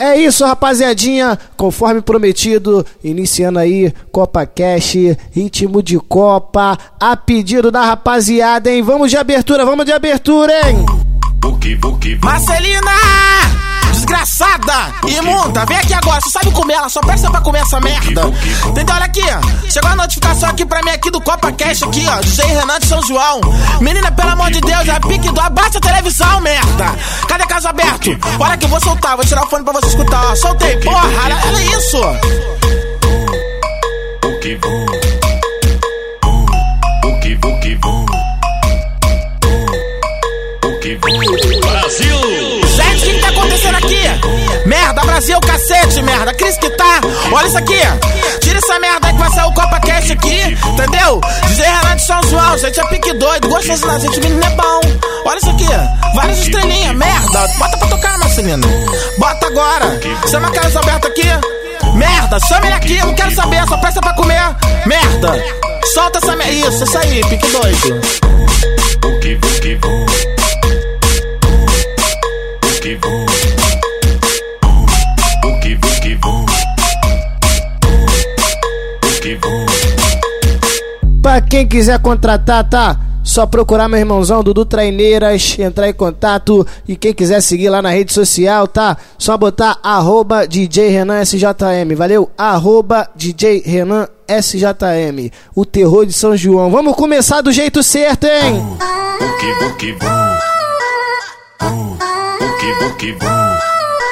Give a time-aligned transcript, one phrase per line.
[0.00, 1.36] É isso, rapaziadinha.
[1.56, 4.94] Conforme prometido, iniciando aí Copa Cash,
[5.32, 8.80] ritmo de Copa, a pedido da rapaziada, hein?
[8.80, 10.86] Vamos de abertura, vamos de abertura, hein?
[12.24, 12.92] Marcelina!
[14.08, 14.94] Desgraçada!
[15.06, 18.22] Imunda, vem aqui agora, você sabe comer, ela só presta pra comer essa merda.
[18.66, 18.94] Entendeu?
[18.94, 19.22] Olha aqui,
[19.70, 22.18] chegou a notificação aqui pra mim aqui do Copa Cash aqui, ó.
[22.20, 23.40] DJ Renan de São João.
[23.82, 26.96] Menina, pelo amor de Deus, é pique do abaixa a televisão, merda.
[27.28, 28.18] Cadê caso aberto?
[28.40, 30.34] Olha que eu vou soltar, vou tirar o fone pra você escutar, ó.
[30.34, 31.98] Soltei, porra, olha, isso.
[34.48, 34.87] Brasil!
[45.18, 46.32] Merda, Brasil, cacete, merda.
[46.34, 47.00] Cris que tá.
[47.32, 47.80] Olha isso aqui.
[48.40, 50.40] Tira essa merda aí que vai sair o Copa Cash aqui.
[50.66, 51.20] Entendeu?
[51.48, 53.48] DJ Renan de São João, gente é pique doido.
[53.48, 54.80] Gostoso da gente, menino é bom.
[55.24, 55.66] Olha isso aqui.
[56.14, 57.48] Várias estrelinhas, merda.
[57.58, 58.68] Bota pra tocar, Marcelino.
[59.18, 60.00] Bota agora.
[60.30, 61.28] Chama a Carlos Alberto aqui.
[61.94, 64.40] Merda, chama ele aqui, eu não quero saber, só peça pra comer.
[64.86, 65.44] Merda.
[65.94, 66.52] Solta essa merda.
[66.52, 68.00] Isso, isso aí, pique doido.
[81.28, 82.98] Pra quem quiser contratar, tá?
[83.22, 87.90] Só procurar meu irmãozão Dudu Traineiras, entrar em contato e quem quiser seguir lá na
[87.90, 88.96] rede social, tá?
[89.18, 92.30] Só botar arroba DJ Renan SJM, valeu?
[92.38, 96.70] Arroba DJ Renan SJM, o terror de São João.
[96.70, 98.64] Vamos começar do jeito certo, hein?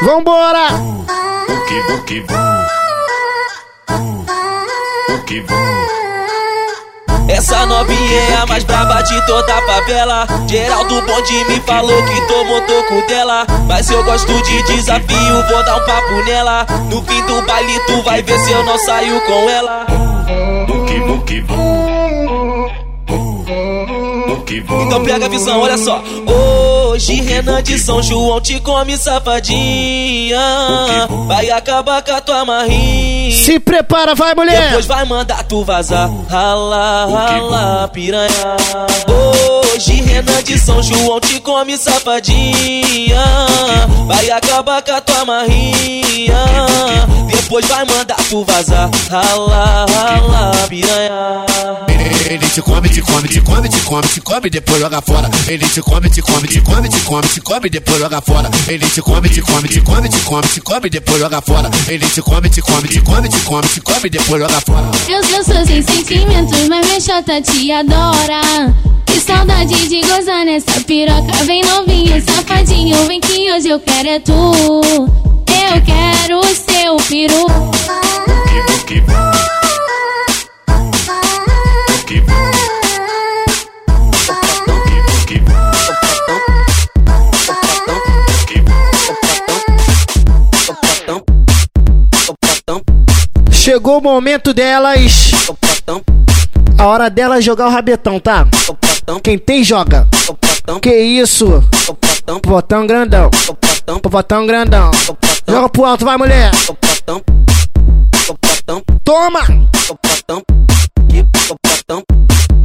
[0.03, 0.69] Vambora!
[7.29, 10.27] Essa novinha é a mais braba de toda a favela.
[10.49, 13.47] Geraldo Bonde me falou que tomou toco dela.
[13.67, 16.67] Mas eu gosto de desafio, vou dar um papo nela.
[16.89, 19.87] No fim do baile, tu vai ver se eu não saio com ela.
[24.87, 26.03] Então pega a visão, olha só.
[26.97, 30.41] Hoje Renan de São João te come safadinha.
[31.27, 33.37] Vai acabar com a tua marrinha.
[33.37, 34.69] Se prepara, vai mulher!
[34.69, 36.11] Depois vai mandar tu vazar.
[36.27, 38.57] Rala, rala, piranha.
[39.07, 43.23] Hoje Renan de São João te come safadinha.
[44.07, 46.47] Vai acabar com a tua marrinha.
[47.27, 48.89] Depois vai mandar tu vazar.
[49.11, 51.45] Rala, rala, piranha.
[52.29, 55.31] Ele te come, te come, te come, te come, te come, depois joga fora.
[55.47, 58.51] Ele te come, te come, te come, te come, te come, depois joga fora.
[58.69, 61.71] Ele te come, te come, te come, te come, te come, depois joga fora.
[61.89, 64.91] Ele te come, te come, te come, te come, te come, depois joga fora.
[65.09, 68.75] Eu, eu sou sem sentimentos, mas minha chata te adora.
[69.07, 71.33] Que saudade de gozar nessa piroca.
[71.45, 74.33] Vem novinho, safadinho, vem que hoje eu quero é tu.
[74.33, 77.47] Eu quero o seu peru.
[93.67, 95.33] Chegou o momento delas.
[96.79, 98.47] A hora delas jogar o rabetão, tá?
[99.25, 100.07] Quem tem, joga.
[100.81, 101.65] Que isso?
[102.47, 103.29] Botão grandão.
[104.09, 104.93] Botão grandão.
[105.49, 106.53] Joga pro alto, vai, mulher.
[109.03, 109.41] Toma!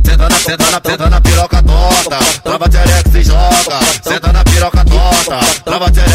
[0.06, 2.20] Senta na, senta na, senta na piroca torta.
[2.44, 3.80] Trava terex e joga.
[4.04, 5.40] Senta na piroca torta.
[5.64, 6.11] Trava terex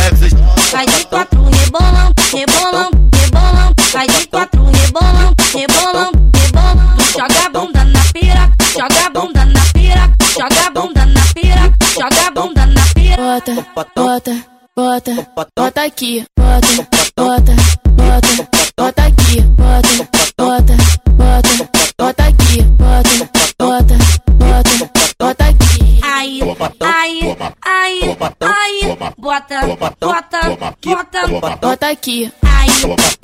[13.26, 13.54] Bota,
[13.96, 14.44] bota,
[14.76, 15.26] bota,
[15.58, 16.24] bota aqui.
[16.38, 17.52] Bota, bota,
[17.96, 18.48] bota,
[18.78, 19.40] bota aqui.
[19.40, 20.76] Bota, bota,
[21.10, 22.62] bota, bota aqui.
[22.62, 23.94] Bota, bota,
[24.38, 26.00] bota, bota aqui.
[26.04, 26.40] Aí,
[26.80, 30.40] aí, aí, aí, bota, bota,
[30.86, 32.32] bota, Bota aqui.
[32.44, 32.70] aí,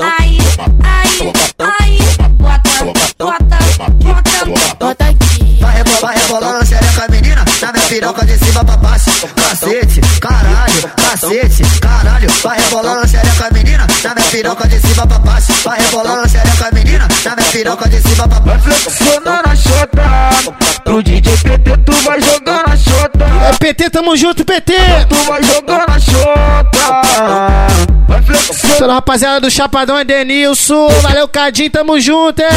[0.01, 0.39] aí,
[0.83, 1.19] aí,
[1.61, 1.99] aí,
[2.33, 2.85] bota,
[3.19, 3.59] bota,
[4.03, 4.77] bota.
[4.81, 5.59] Bota aqui.
[5.61, 7.45] Vai rebolar, rebolando a xereca, menina.
[7.61, 8.62] Na minha piroca de cima.
[9.53, 12.27] Cacete, caralho, cacete, caralho.
[12.43, 13.87] Vai rebolando a xereca, menina.
[14.03, 15.53] Na minha piroca de cima pra baixo.
[15.63, 17.07] Vai rebolando a xereca, menina.
[17.23, 18.63] Na minha piroca de cima pra baixo.
[18.63, 20.03] Flexionando a chota
[20.85, 24.73] Pro DJ PT tu vai jogando a chota É PT, tamo junto, PT!
[25.09, 27.03] Tu vai jogando a chota
[28.09, 30.89] Vai flexionando Toda rapaziada do Chapadão é Denilson.
[31.03, 32.49] Valeu, Cadinho, tamo junto, hein?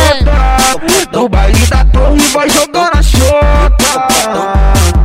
[1.11, 5.04] No baile da torre vai jogando a chota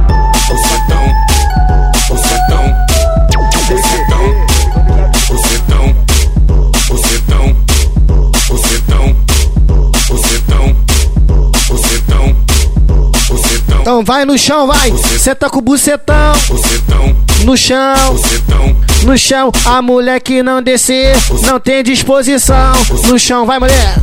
[14.05, 14.93] Vai no chão, vai.
[15.19, 16.32] Senta com o bucetão.
[16.49, 19.53] Bucetão, No chão, bucetão, no chão.
[19.65, 22.73] A mulher que não descer, não tem disposição.
[23.09, 23.97] No chão, vai, mulher.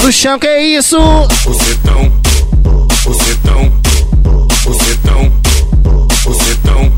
[0.00, 0.98] No chão, que isso?
[1.44, 2.12] bucetão,
[3.04, 3.72] bucetão,
[4.64, 5.32] bucetão,
[6.24, 6.92] bucetão,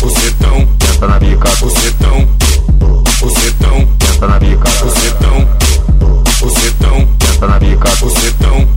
[0.00, 2.28] bucetão, Senta na bica, bucetão,
[3.20, 5.48] bucetão, senta na bica, bucetão,
[6.40, 8.68] bucetão, senta na bica, bucetão,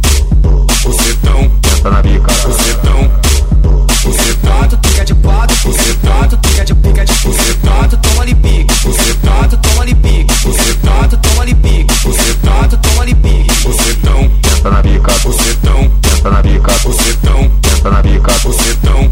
[0.85, 3.11] bucetão, senta na bica, bucetão,
[4.03, 4.45] bucetão,
[4.85, 7.43] Fica de quatro, fica de quatro, fica de pica de pica.
[7.43, 8.73] De quatro, toma ali pique.
[8.75, 10.33] Fica de quatro, toma ali pique.
[10.33, 11.93] De quatro, toma ali pique.
[11.93, 13.63] De quatro, toma ali pique.
[13.63, 19.11] bucetão, senta na bica, bucetão, senta na bica, bucetão, senta na bica, bucetão,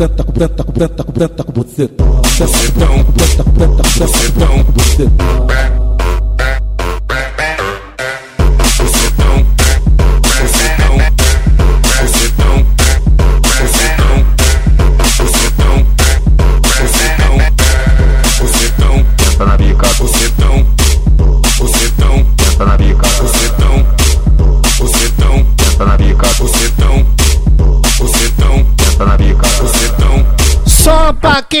[0.00, 1.90] preta com preta com preta com preta com você.
[2.38, 5.79] Você tão, você tão, você tão, você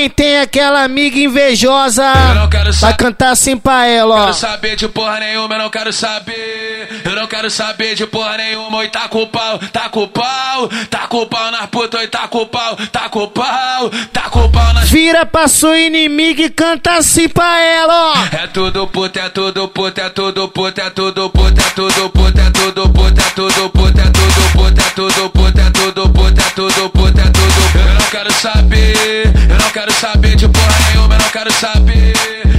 [0.00, 2.02] quem tem aquela amiga invejosa.
[2.30, 4.20] Eu não quero Vai cantar assim pra ela, ó.
[4.20, 7.02] quero saber de porra nenhuma, eu não quero saber.
[7.04, 10.08] Eu não quero saber de porra nenhuma, oi, tá com o pau, tá com o
[10.08, 13.28] pau, tá com o pau nas putas, oi, tá com o pau, tá com o
[13.28, 18.12] pau, tá com o pau nas Vira pra sua inimiga e canta assim pra ela,
[18.14, 18.36] ó.
[18.36, 22.40] É tudo puta, é tudo puta, é tudo puta, é tudo puta, é tudo puta,
[22.40, 26.40] é tudo puta, é tudo puta, é tudo puta, é tudo puta, é tudo puta,
[26.40, 30.74] é tudo puta, é tudo Eu não quero saber, eu não quero saber de porra
[30.88, 32.12] nenhuma, eu não quero saber,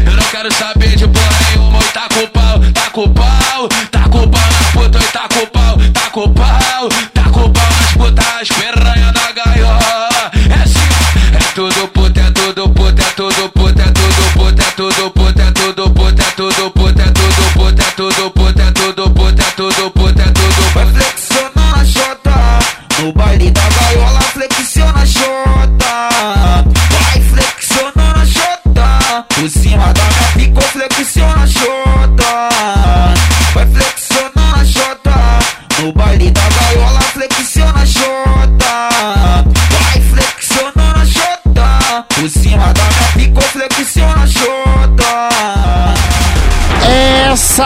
[0.05, 4.03] eu não quero saber de porra nenhuma, oi, tá com pau, tá com pau, tá
[4.09, 7.93] com pau nas putas, oi, tá com pau, tá com pau, tá com pau nas
[7.93, 10.89] putas, as piranha da gaiola, é assim,
[11.35, 15.41] é tudo puta, é tudo puta, é tudo puta, é tudo puta, é tudo puta,
[15.41, 19.41] é tudo puta, é tudo puta, é tudo puta, é tudo puta, é tudo puta,
[19.41, 20.99] é tudo puta, é tudo Vai puta.
[20.99, 22.59] flexionando a xota.
[22.99, 23.60] No baile da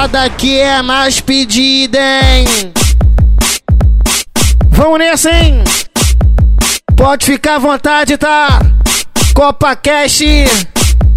[0.08, 2.46] Daqui é a mais pedida, hein?
[4.70, 5.64] Vamos nessa, hein?
[6.96, 8.60] Pode ficar à vontade, tá?
[9.34, 10.22] Copa Cash,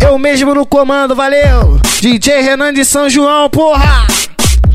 [0.00, 1.78] eu mesmo no comando, valeu!
[2.00, 4.06] DJ Renan de São João, porra!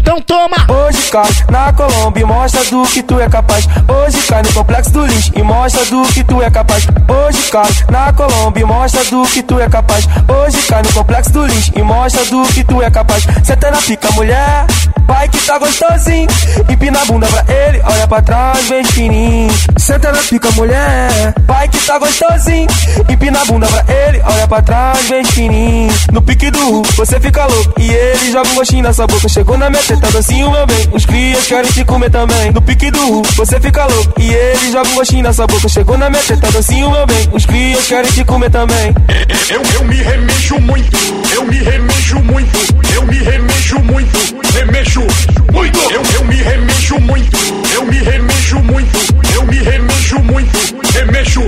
[0.04, 0.58] Então toma!
[0.68, 3.66] Hoje cai na Colômbia e mostra do que tu é capaz.
[3.88, 6.86] Hoje cai no complexo do lixo e mostra do que tu é capaz.
[7.08, 10.06] Hoje cai na Colômbia e mostra do que tu é capaz.
[10.28, 13.24] Hoje cai no complexo do lixo e mostra do que tu é capaz.
[13.46, 14.66] Senta na pica, mulher,
[15.08, 16.28] vai que tá gostosinho.
[16.70, 19.54] Empina a bunda pra ele, olha pra trás, vem fininho.
[19.78, 22.68] Senta na pica, mulher, vai que tá gostosinho.
[23.10, 25.94] Empina a bunda pra ele, olha pra trás, vem fininho.
[26.12, 29.30] No pique do Ru, você fica louco e ele joga um gostinho nessa boca.
[29.30, 30.90] Chegou na minha teta, docinho, meu bem.
[30.92, 32.52] Os crias querem te comer também.
[32.52, 35.68] No pique do Ru, você fica louco e ele joga um gostinho nessa boca.
[35.70, 37.30] Chegou na minha teta, docinho, meu bem.
[37.32, 38.94] Os crias querem te comer também.
[39.50, 40.98] Eu, eu me remexo muito,
[41.34, 42.58] eu me remexo muito,
[42.96, 45.02] eu me remexo muito, remexo
[45.52, 45.80] muito.
[45.92, 47.38] Eu, eu me remexo muito,
[47.76, 48.98] eu me remexo muito,
[49.36, 51.42] eu me remexo muito, remexo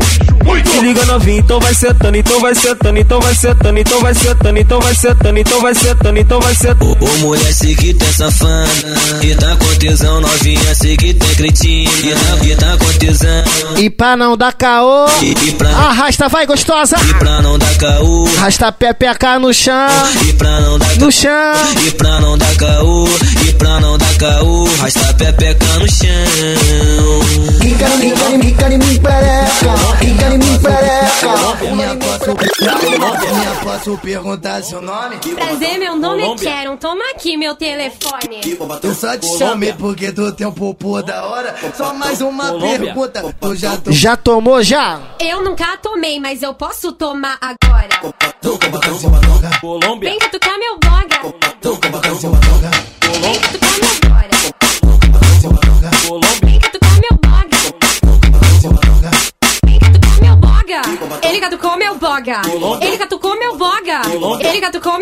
[0.44, 0.70] muito.
[0.70, 4.60] Se liga novinho, então vai setando, então vai setando, então vai setando, então vai setando,
[4.60, 6.98] então vai setando, então vai setando, então vai setando.
[7.00, 8.68] Ô mulher, sei que tem safana
[9.24, 13.44] E tá com tesão, novinha, sei que tem cretina E tá, e tá com tesão
[13.78, 16.98] E pra não dar caô, E, e pra, arrasta, vai gostosa!
[17.10, 19.74] e pra não dar caô Arrasta pé, peca no chão,
[20.28, 21.32] E pra não dar no chão!
[21.86, 23.08] E pra não dar caô
[23.48, 29.00] E pra não dar caô Rasta pepeca no chão Quica em mim, quica em mim,
[29.00, 29.50] pereca.
[30.00, 31.06] Quica em mim, pereca.
[33.64, 35.18] Posso perguntar seu nome?
[35.18, 36.78] Prazer, meu nome é Sharon.
[36.78, 38.25] Toma aqui meu telefone.
[38.82, 41.56] Eu só te chamei porque tu tem um popô da hora.
[41.76, 43.36] Só mais uma pergunta.
[43.40, 45.00] Tu já tô Já tomou, já?
[45.20, 47.90] Eu nunca tomei, mas eu posso tomar agora.
[50.00, 51.22] Vem que tu quer meu boga.
[51.22, 51.32] Vem
[51.82, 54.30] que tu quer meu bora.
[56.42, 57.58] Vem que tu quer meu boga.
[59.64, 60.00] Vem que tu
[60.38, 60.82] boga.
[61.22, 62.42] Ele catucou meu boga.
[62.82, 64.02] Ele catucou meu boga.
[64.42, 64.94] Ele catucou.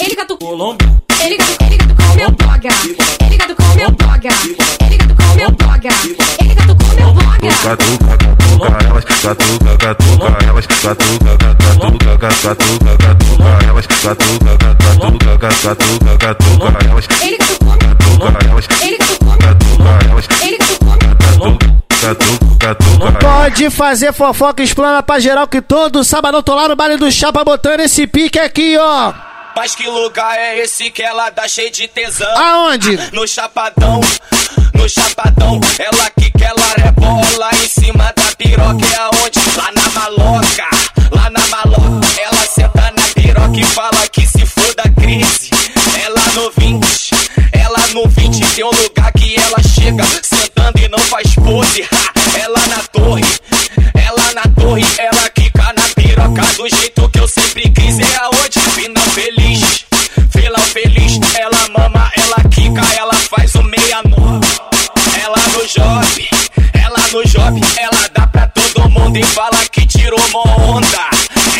[0.00, 0.76] Ele catucou,
[1.22, 1.38] meu
[2.16, 2.30] meu meu
[5.36, 5.90] meu boga.
[7.62, 16.68] Catuca, catuca, elas catuca, catuca, elas catuca, catuca, catuca, catuca, elas catuca, catuca, catuca, catuca,
[16.88, 20.98] elas Ele catucou catuca, elas Ele catucou catuca, elas Ele catucou
[22.00, 26.96] catuca, catuca, Pode fazer fofoca, explana pra geral que todo sábado tô lá no baile
[26.96, 29.31] do Chapa botando esse pique aqui, ó.
[29.54, 32.36] Mas que lugar é esse que ela dá cheio de tesão?
[32.36, 32.96] Aonde?
[33.12, 34.00] No chapadão,
[34.74, 35.60] no chapadão.
[35.78, 38.84] Ela que quer ela rebola em cima da piroca.
[38.84, 39.38] É aonde?
[39.56, 40.68] Lá na maloca,
[41.10, 42.06] lá na maloca.
[42.20, 45.50] Ela senta na piroca e fala que se for da crise.
[46.02, 47.10] Ela no 20,
[47.52, 51.82] ela no 20 tem um lugar que ela chega sentando e não faz pose.
[51.82, 53.24] Ha, ela na torre,
[53.94, 57.61] ela na torre, ela quica na piroca do jeito que eu sempre
[67.76, 71.10] ela dá pra todo mundo e fala que tirou uma onda.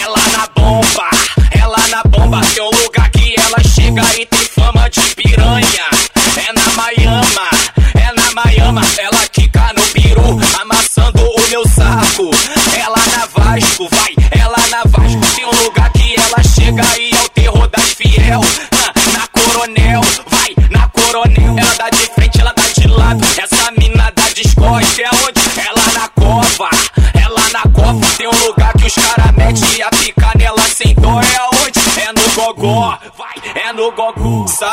[0.00, 1.10] Ela na bomba,
[1.50, 5.84] ela na bomba, tem um lugar que ela chega e tem fama de piranha.
[6.36, 7.48] É na Miama,
[7.94, 12.30] é na Miama, ela quica no peru, amassando o meu saco.
[12.76, 17.22] Ela na Vasco, vai, ela na Vasco, tem um lugar que ela chega e é
[17.22, 18.40] o terror das fiel.
[18.72, 23.24] Na, na Coronel, vai, na Coronel, ela dá de frente, ela dá de lado.
[23.36, 23.51] Essa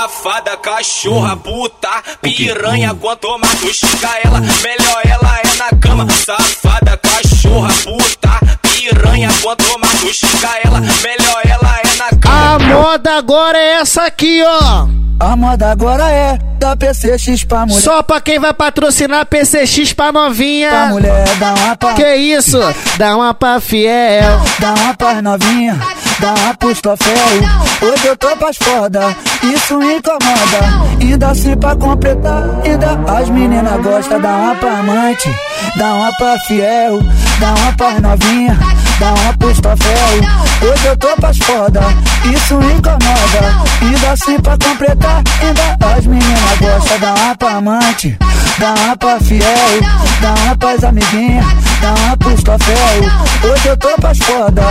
[0.09, 1.89] Safada, cachorra, puta,
[2.19, 2.95] piranha.
[2.95, 6.07] Quanto mais tu xinga ela, melhor ela é na cama.
[6.09, 9.29] Safada, cachorra, puta, piranha.
[9.41, 12.55] Quanto mais tu xinga ela, melhor ela é na cama.
[12.55, 14.87] A moda agora é essa aqui, ó.
[15.19, 17.81] A moda agora é da PCX pra mulher.
[17.81, 20.69] Só pra quem vai patrocinar PCX pra novinha.
[20.69, 21.93] Pra mulher, dá uma pra.
[21.93, 22.57] Que isso?
[22.97, 24.41] Dá uma pra fiel.
[24.59, 25.79] Dá uma pras novinha,
[26.19, 27.15] dá pros troféu.
[27.81, 30.89] Hoje eu tô pras foda, isso incomoda.
[30.99, 34.21] Ainda assim pra completar, ainda as meninas gostam.
[34.21, 35.33] Dá uma pra amante,
[35.75, 36.99] dá uma pra fiel.
[37.39, 38.57] Dá uma pras novinha,
[38.99, 40.69] dá uma pros troféu.
[40.71, 41.81] Hoje eu tô pras foda,
[42.25, 43.69] isso incomoda.
[43.81, 46.99] Ainda assim pra completar, ainda as meninas gostam.
[46.99, 48.17] Dá uma pra amante,
[48.59, 49.99] dá uma pra fiel.
[50.21, 51.45] Dá uma pras amiguinhas,
[51.81, 52.75] dá uma pros troféu.
[53.43, 54.63] Hoje eu tô pras foda,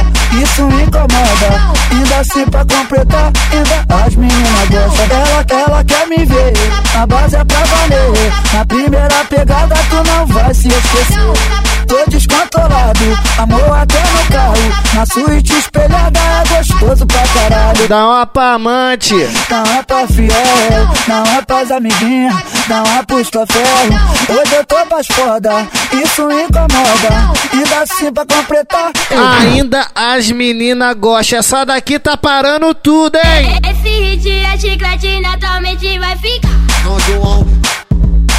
[0.43, 1.79] isso me incomoda.
[1.91, 5.07] Ainda assim pra completar, ainda as meninas gostam.
[5.17, 6.53] Ela, ela quer me ver,
[6.95, 8.33] a base é pra valer.
[8.53, 11.69] Na primeira pegada tu não vai se esquecer.
[11.89, 14.55] Tô descontrolado, amor até no carro.
[14.93, 17.89] Na suíte espelhada é gostoso pra caralho.
[17.89, 19.15] Dá uma pra amante.
[19.49, 22.35] Dá uma pra fiel, dá uma pras amiguinhas,
[22.69, 23.78] dá uma pros troféu.
[23.81, 27.33] Hoje eu tô pras foda, isso me incomoda.
[27.53, 28.93] Ainda assim pra completar.
[29.41, 31.39] Ainda as meninas gostam.
[31.39, 33.59] Essa daqui tá parando tudo, hein?
[33.71, 36.49] Esse hit é chiclete, naturalmente vai ficar.
[36.85, 37.47] Não João,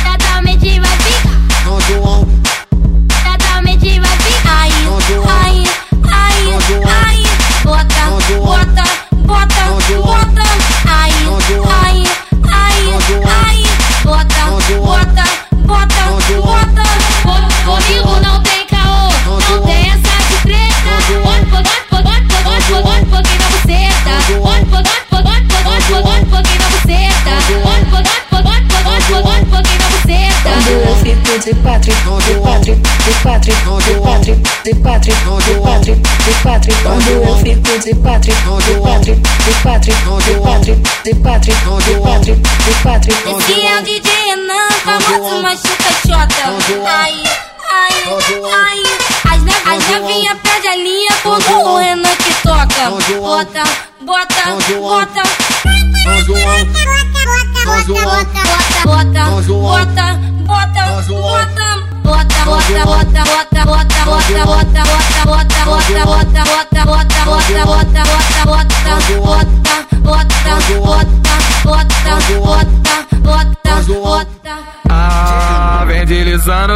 [0.04, 1.09] Naturalmente vai ficar.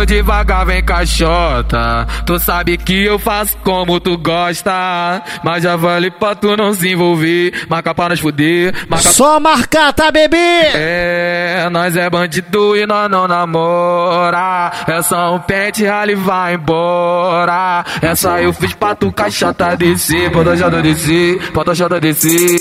[0.05, 2.07] Devagar, vem caixota.
[2.25, 5.21] Tu sabe que eu faço como tu gosta.
[5.43, 7.53] Mas já vale pra tu não se envolver.
[7.69, 8.73] Marca pra nós fuder.
[8.89, 9.09] Marca...
[9.09, 10.37] Só marcar, tá, bebê?
[10.73, 14.71] É, nós é bandido e nós não namora.
[14.87, 17.83] É só um pente, rally vai embora.
[18.01, 20.31] Essa eu fiz pra tu caixota descer.
[20.31, 22.57] Pode já descer, pode já descer.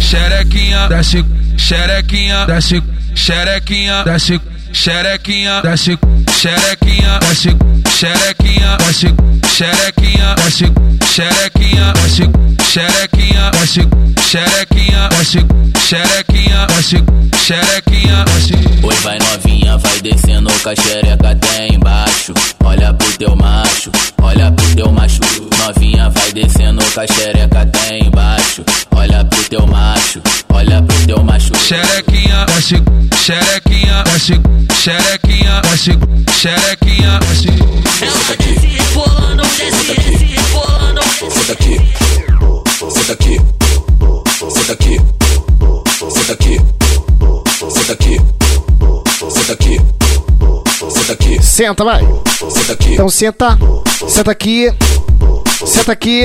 [0.00, 1.24] Xerequinha, desce,
[1.56, 2.82] xerequinha, desce,
[3.14, 4.40] xerequinha, desce,
[4.72, 5.98] xerequinha, desce,
[6.38, 7.48] xerequinha, desce,
[7.90, 9.08] xerequinha, desce,
[9.56, 10.72] xerequinha, desce,
[11.12, 12.30] xerequinha, desce,
[12.62, 13.82] xerequinha, desce,
[14.22, 15.40] xerequinha, desce,
[15.88, 17.04] xerequinha, desce,
[17.44, 18.54] xerequinha, desce.
[18.84, 22.32] Oi, vai novinha, vai descendo com a xereca até embaixo.
[22.64, 23.90] Olha pro teu macho,
[24.22, 25.20] olha pro teu macho.
[25.58, 28.62] Novinha, vai descendo com a xereca até embaixo.
[28.92, 31.52] Olha pro teu macho, olha pro teu macho.
[31.56, 32.76] Xerequinha, desce,
[33.24, 34.40] xerequinha, desce,
[34.80, 35.27] xerequinha,
[35.96, 37.48] desce, xerequinha, desce.
[37.98, 41.00] Senta aqui, rebolando, desce, desce, rebolando.
[41.18, 41.80] Senta aqui,
[42.94, 43.40] senta aqui,
[44.50, 45.00] senta aqui,
[46.10, 46.60] senta aqui,
[47.70, 48.20] senta aqui,
[49.30, 49.80] senta aqui,
[50.90, 51.42] senta aqui.
[51.42, 52.00] Senta, vai.
[52.50, 52.92] Senta aqui.
[52.92, 53.58] Então senta.
[54.08, 54.72] Senta aqui.
[55.66, 56.24] Senta aqui.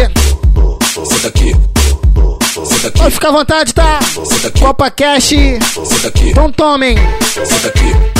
[0.91, 1.55] Senta aqui.
[2.53, 2.97] Senta aqui.
[2.99, 3.99] Pode ficar à vontade, tá?
[4.01, 4.59] Senta aqui.
[4.59, 5.29] Copa Cash.
[5.29, 6.29] Senta aqui.
[6.29, 6.97] Então tomem.
[7.33, 8.12] Senta aqui.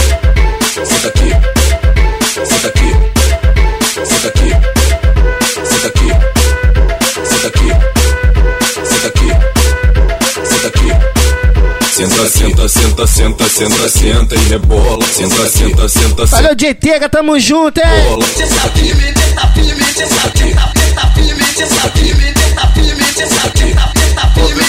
[0.86, 1.30] Senta aqui.
[2.34, 2.90] Senta aqui.
[4.06, 4.50] Senta aqui.
[5.66, 6.10] Senta aqui.
[7.26, 7.70] Senta aqui.
[8.86, 9.30] Senta aqui.
[10.46, 10.90] Senta aqui.
[11.94, 15.06] Senta, senta, senta, senta, senta, senta e rebola.
[15.06, 16.42] Senta, senta, senta, senta.
[16.42, 18.04] Valeu, JTega, tamo junto, hein?
[18.10, 18.26] Bola.
[18.26, 19.84] Senta firme, senta firme,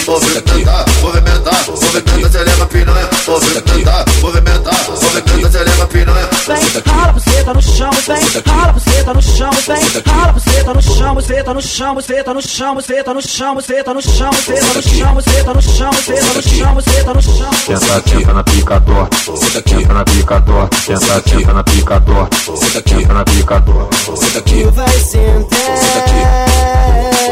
[0.07, 3.09] Movimentar, movimentar, movimenta, acelera a piranha.
[3.27, 6.29] Movimentar, movimentar, movimenta, acelera a piranha.
[6.47, 11.15] Vem, rala buceta no chão, vem, rala buceta no chão, vem, rala buceta no chão,
[11.15, 15.15] buceta no chão, buceta no chão, buceta no chão, buceta no chão, buceta no chão,
[15.15, 17.51] buceta no chão, buceta no chão, buceta no chão.
[17.65, 19.17] Senta, senta na pica torta.
[19.17, 20.77] Senta na pica torta.
[20.77, 22.37] Senta, senta na pica torta.
[22.37, 24.17] Senta na pica torta.
[24.17, 24.65] Senta aqui.
[24.65, 26.23] vai sentar Senta aqui.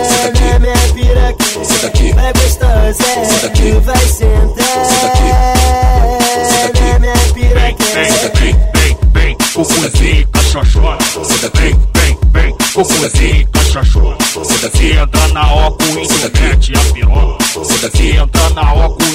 [0.08, 1.64] Senta aqui.
[1.66, 2.12] Senta aqui.
[2.12, 2.32] Vai
[2.62, 3.72] gostosa, Senta aqui.
[3.81, 5.31] vai sentar Senta aqui.
[6.48, 6.92] Senta aqui.
[6.92, 8.09] na minha piroquinha.
[8.09, 8.57] Senta aqui.
[8.75, 11.25] Vem, vem, cucuzinho, cachochota.
[11.25, 11.59] Senta aqui.
[11.59, 14.44] Vem, vem, vem, cucuzinho, cachochota.
[14.44, 14.92] Senta aqui.
[14.92, 16.40] Entra na Senta tu aqui.
[16.42, 17.44] mete a piroca.
[17.64, 18.16] Senta Se aqui.
[18.16, 18.62] entra na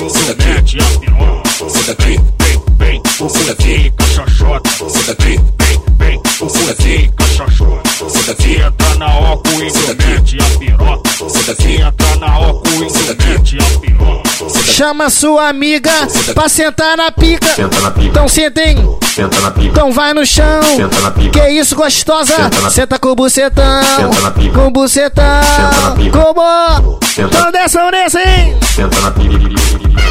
[0.10, 0.48] Senta tu aqui.
[0.54, 1.70] mete a piroca.
[1.70, 2.20] Senta aqui.
[2.40, 4.70] Vem, vem, cucuzinho, cachochota.
[4.90, 5.40] Senta aqui.
[5.60, 7.87] Vem, vem, cucuzinho, cachochota.
[7.98, 8.56] Senta Se aqui.
[8.62, 9.08] entra na
[9.38, 9.58] tu aqui.
[9.58, 11.10] mete a piroca.
[11.18, 11.82] Senta Se aqui.
[11.82, 13.26] entra na tu aqui.
[13.26, 14.28] mete a piroca.
[14.64, 15.92] Chama sua amiga
[16.36, 17.48] pra sentar na pica.
[17.48, 18.08] Senta na pica.
[18.08, 18.78] Então sentem.
[19.16, 19.68] Senta na pica.
[19.68, 20.62] Então vai no chão.
[20.76, 21.40] Senta na pica.
[21.40, 22.36] Que isso, gostosa?
[22.36, 23.84] Senta na- Senta com o bucetão.
[23.96, 24.54] Senta na pica.
[24.60, 25.24] Com o bucetão.
[25.44, 26.20] Senta na pica.
[26.20, 27.00] Como?
[27.16, 27.52] Senta- Então
[27.92, 28.56] nesse, hein?
[28.76, 30.07] Senta na pica.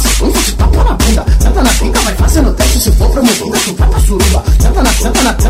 [0.00, 1.24] Sequência de tapa na bunda.
[1.40, 2.80] Senta na pica, vai fazendo teste.
[2.80, 4.44] Se for promovida, tu vai pra suruba.
[4.60, 5.49] Senta na, senta na, senta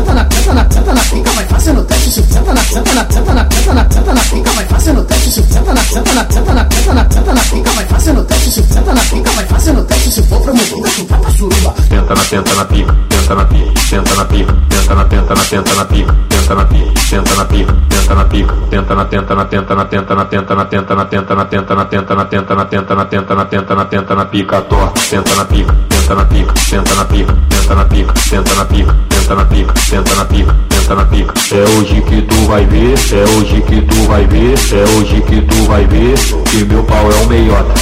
[12.11, 15.45] Senta na, senta na pica, senta na pica, senta na pica, senta na, tenta na,
[15.45, 19.35] tenta na pica, senta na pica, senta na pica, senta na pica, tenta na, tenta
[19.35, 22.25] na, tenta na, tenta na, tenta na, tenta na, tenta na, tenta na, tenta na,
[22.25, 25.73] tenta na, tenta na, tenta na, tenta na, tenta na pica, torta, senta na pica,
[25.89, 29.73] senta na pica, senta na pica, senta na pica, senta na pica, senta na pica,
[29.79, 31.33] senta na pica, senta na pica.
[31.55, 35.41] É hoje que tu vai ver, é hoje que tu vai ver, é hoje que
[35.41, 36.17] tu vai ver
[36.49, 37.73] que meu pau é o meiota.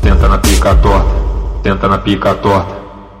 [0.00, 1.06] Tenta na pica, torta,
[1.62, 2.83] tenta na pica, torta.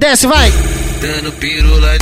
[0.00, 0.50] desce, vai.
[1.02, 1.98] Dando pirula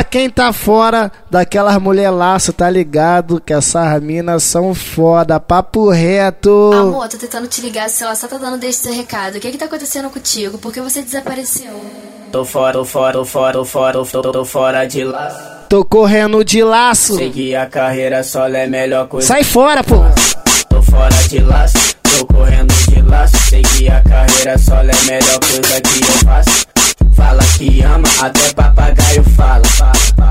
[0.00, 3.40] pra quem tá fora daquelas mulher laço, tá ligado?
[3.40, 6.70] Que essas minas são foda, papo reto.
[6.72, 9.36] Amor, tô tentando te ligar, se ela só tá dando desse seu recado.
[9.36, 10.56] O que que tá acontecendo contigo?
[10.56, 11.78] Por que você desapareceu?
[12.32, 15.38] Tô fora, tô fora, tô fora, tô fora, tô, tô, tô fora de laço.
[15.68, 17.16] Tô correndo de laço.
[17.16, 19.28] Seguir a carreira solo é melhor coisa.
[19.28, 19.96] Sai fora, pô.
[20.70, 21.76] Tô fora de laço,
[22.18, 23.36] tô correndo de laço.
[23.50, 26.69] Seguir a carreira solo é a melhor coisa que eu faço.
[27.20, 29.62] Fala que ama, até papagaio fala.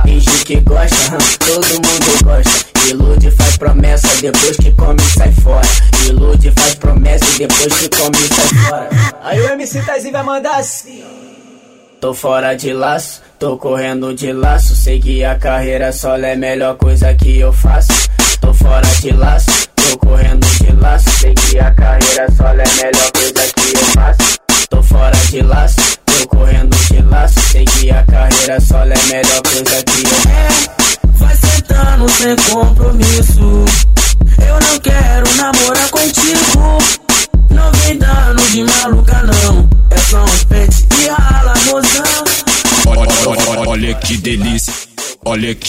[0.03, 2.65] Finge que gosta, todo mundo gosta.
[2.87, 5.67] Ilude, faz promessa, depois que come sai fora.
[6.07, 8.89] Ilude, faz promessa, depois que come sai fora.
[9.23, 11.03] Aí o MC Tazinho vai mandar assim.
[12.01, 14.75] Tô fora de laço, tô correndo de laço.
[14.75, 18.09] Seguir a carreira solo é a melhor coisa que eu faço.
[18.41, 21.07] Tô fora de laço, tô correndo de laço.
[21.19, 24.39] Seguir a carreira solo é a melhor coisa que eu faço.
[24.69, 25.75] Tô fora de laço,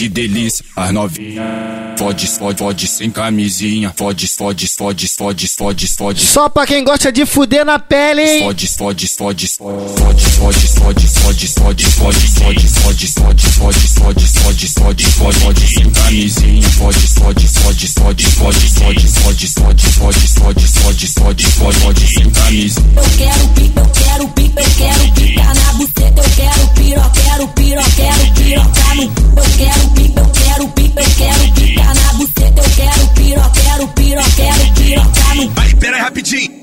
[0.01, 1.90] que delícia, as novinhas.
[2.01, 3.93] Fode, fode, fode sem camisinha.
[3.95, 6.23] Fode, fode, fode, fode, fode, fode.
[6.23, 8.45] Só pra quem gosta de fuder na pele, hein?
[8.45, 14.27] Fode, fode, fode, fode, fode, fode, fode, fode, fode, fode, fode, fode, fode, fode, fode,
[14.31, 16.71] fode, fode, fode, sem camisinha.
[16.71, 22.31] Fode, fode, fode, fode, fode, fode, fode, fode, fode, fode, fode, fode, fode, fode, sem
[22.31, 22.87] camisinha.
[22.97, 27.83] Eu quero pipa, eu quero pipa, eu quero na buceta, eu quero piro, quero piro,
[27.95, 29.03] quero pirocar no.
[29.03, 31.51] Eu quero pipa, eu quero pipa, eu quero
[31.91, 35.53] picar na buceta, eu quero piro, quero piro, quero pirocar no.
[35.61, 36.61] Aí, pera aí rapidinho.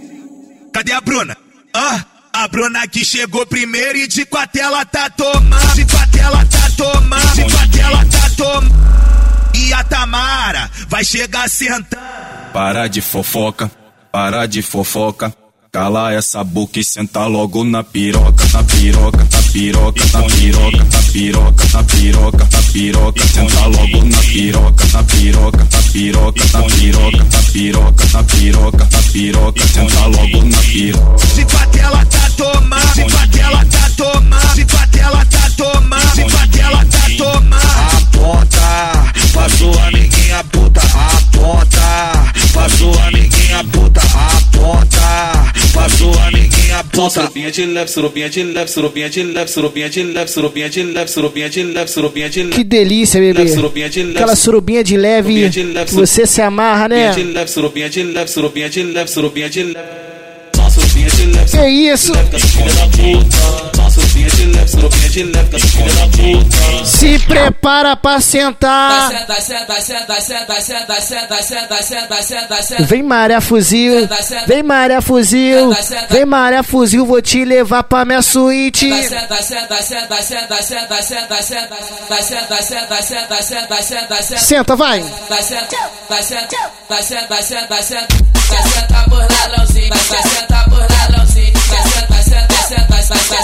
[0.74, 1.38] Cadê a Bruna?
[1.74, 5.76] Ah, a Bruna que chegou primeiro e de quatro ela tá tomando.
[5.76, 7.36] De quatro ela tá tomando.
[7.36, 8.88] De quatro ela tá tomando.
[9.56, 12.06] E a Tamara vai chegar sentando.
[12.54, 13.72] Para de fofoca,
[14.12, 15.34] para de fofoca.
[15.78, 21.04] Cala essa boca e senta logo na piroca, na piroca, na piroca, na piroca, na
[21.04, 23.28] piroca, na piroca, na piroca.
[23.28, 29.02] Senta logo na piroca, na piroca, na piroca, na piroca, na piroca, na piroca, na
[29.04, 29.68] piroca.
[29.68, 31.28] Senta logo na piroca.
[31.36, 32.94] De quatro ela tá tomando.
[32.96, 34.56] De quatro ela tá tomando.
[34.56, 36.16] De quatro ela tá tomando.
[36.16, 38.07] De quatro ela tá tomando.
[38.18, 40.82] Aponta pra sua amiguinha puta.
[40.82, 44.02] Aponta pra sua amiguinha puta.
[44.02, 47.10] Aponta pra sua amiguinha puta.
[47.10, 51.12] Surubinha de leve, surubinha de leve, surubinha de leve, surubinha de leve, surubinha de leve,
[51.12, 52.56] surubinha de leve, surubinha de leve.
[52.56, 53.44] Que delícia, bebê.
[53.44, 56.88] Leve, surubinha de leve, Aquela surubinha de leve surubinha de leve, que você se amarra,
[56.88, 57.14] né?
[57.14, 59.88] Surubinha de leve, surubinha de leve, surubinha de leve, surubinha de leve.
[60.56, 61.52] Só surubinha de leve.
[61.52, 62.14] Que isso?
[62.14, 63.77] Leve, com filha da puta.
[66.86, 69.10] Se prepara pra sentar.
[72.86, 74.08] Vem Maria Fuzil,
[74.48, 75.70] vem Maria Fuzil,
[76.10, 78.90] vem Maria Fuzil, vou te levar pra minha suíte.
[84.40, 85.02] Senta, vai.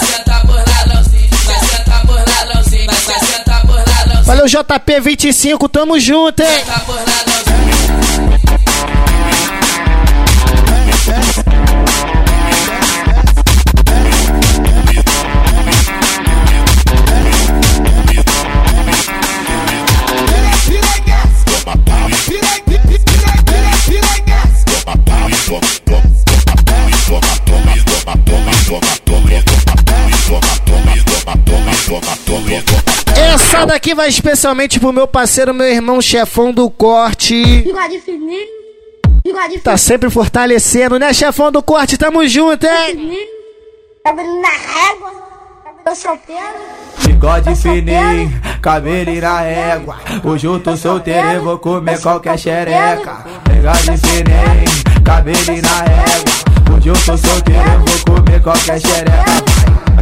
[0.00, 1.03] Senta por lá,
[4.24, 7.73] Valeu JP 25, tamo junto, hein?
[33.54, 37.62] Essa daqui vai especialmente pro meu parceiro, meu irmão chefão do corte.
[37.62, 38.46] Bigode fininho.
[39.24, 41.96] Bigode Tá sempre fortalecendo, né, chefão do corte?
[41.96, 42.96] Tamo junto, hein?
[42.96, 43.26] fininho.
[44.04, 45.12] Cabelo na régua.
[45.84, 46.42] Tô solteiro.
[47.06, 49.96] Bigode fininho, cabelo na régua.
[50.24, 53.24] Hoje eu tô solteiro e vou comer qualquer xereca.
[53.48, 56.63] Bigode fininho, cabelo na régua.
[56.74, 59.24] Hoje eu tô solteiro e vou comer qualquer xereca.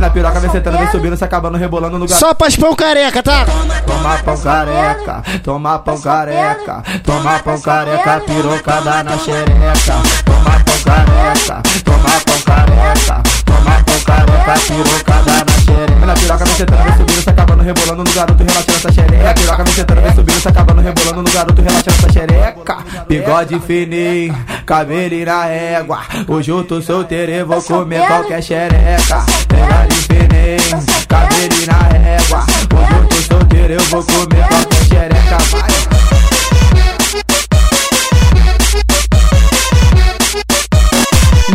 [0.00, 2.18] Na piroca vem sentando, vem subindo, se acabando, rebolando no gato.
[2.18, 3.44] Só pras pão careca, tá?
[3.86, 9.94] Toma pão careca, toma pão careca, toma pão careca, pirocada na xereca.
[10.24, 13.91] Toma pão careca, toma pão careca, toma pão careca,
[14.26, 16.06] pirocada na xereca.
[16.06, 19.24] Na piroca vem sentando, vem subindo, se acabando, rebolando no garoto, relaxando essa xereca.
[19.24, 22.76] Na piroca vem sentando, vem subindo, se acabando, rebolando no garoto, relaxando essa xereca.
[23.08, 26.00] Bigode fininho, cabelo na régua.
[26.28, 29.24] Hoje eu tô solteiro e vou comer qualquer xereca.
[29.48, 32.44] Bigode fininho, cabelo na régua.
[32.74, 35.38] Hoje eu tô solteiro, eu vou comer qualquer xereca.
[35.50, 35.71] Vai.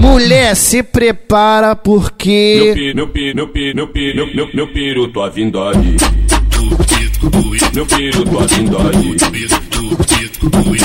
[0.02, 2.94] Mulher, se prepara porque.
[2.96, 5.98] meu pi, meu pi, meu pi, meu, meu, meu piru, tô vindo aí.
[7.74, 9.18] Meu piru, tô vindo aí.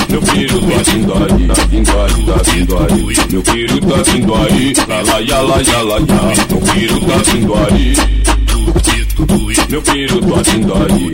[0.09, 1.47] Meu piru, tô vindo aí.
[1.47, 3.15] Tá vindo aí, tá vindo aí.
[3.31, 4.73] Meu piru tá vindo aí.
[4.87, 6.17] Lá, lá, lá, lá, ya.
[6.49, 7.93] Meu piru tá vindo aí.
[9.69, 11.13] Meu filho do em dole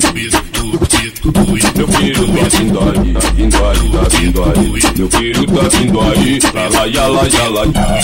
[1.76, 6.40] Meu filho do em dole Em dole, bota em dole Meu filho bota em dole
[6.54, 8.00] Lá, lá, lá, lá, lá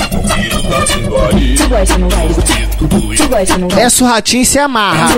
[4.03, 5.15] o ratinho se amarra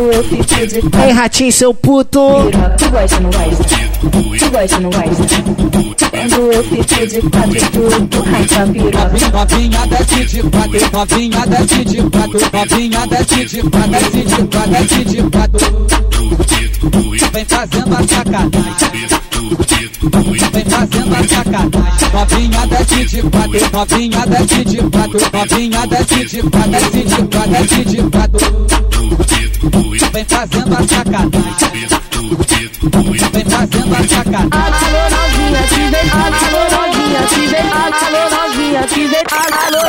[1.06, 2.20] Ei ratinho seu puto.
[2.78, 5.26] Tu gosta, não gosta Tu gosta, não gosta?
[6.12, 9.28] Quando eu fico de quatro, tu, tu racha piroca.
[9.34, 14.72] Novinha desce de quatro, novinha desce de quatro, novinha desce de quatro, desce de quatro,
[14.72, 15.88] desce de quatro.
[17.34, 19.08] Vem fazendo a sacanagem.
[20.54, 22.08] Vem fazendo a sacanagem.
[22.14, 27.52] Novinha desce de quatro, novinha desce de quatro, novinha desce de quatro, desce de quatro,
[27.52, 28.68] desce de quatro.
[30.14, 32.07] Vem fazendo a sacanagem.
[32.28, 34.50] Vem fazendo a sacanagem.
[34.52, 39.77] Alô novinha que vem, alô novinha que vem, alô novinha que vem, alô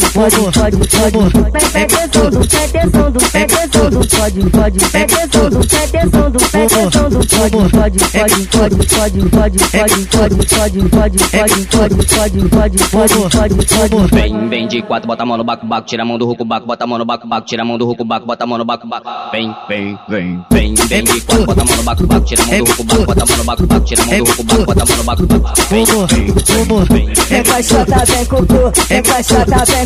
[0.00, 0.36] fode.
[0.36, 5.84] Presta atenção do, presta atenção do, presta atenção do fode, fode, presta atenção do, presta
[5.84, 11.56] atenção do, presta atenção do fode, fode, fode, fode, fode, fode, fode, fode, fode, fode,
[11.56, 14.14] fode, fode, fode, fode, fode, fode, fode.
[14.14, 16.44] Vem, vem de quatro, bota a mão no baco, baco, tira a mão do ruco,
[16.44, 18.46] baco, bota a mão no baco, baco, tira a mão do ruco, baco, bota a
[18.46, 19.08] mão no baco, baco.
[19.32, 22.46] Vem, vem, vem, vem, vem de quatro, bota a mão no baco, baco, tira a
[22.46, 24.44] mão do ruco, baco, bota a mão no baco, baco, tira a mão do ruco,
[24.44, 25.62] baco, bota a mão no baco, baco.
[25.70, 27.14] Vem, vem, vem, vem.
[27.28, 29.85] Vem caixota, vem cocô, vem caixota, vem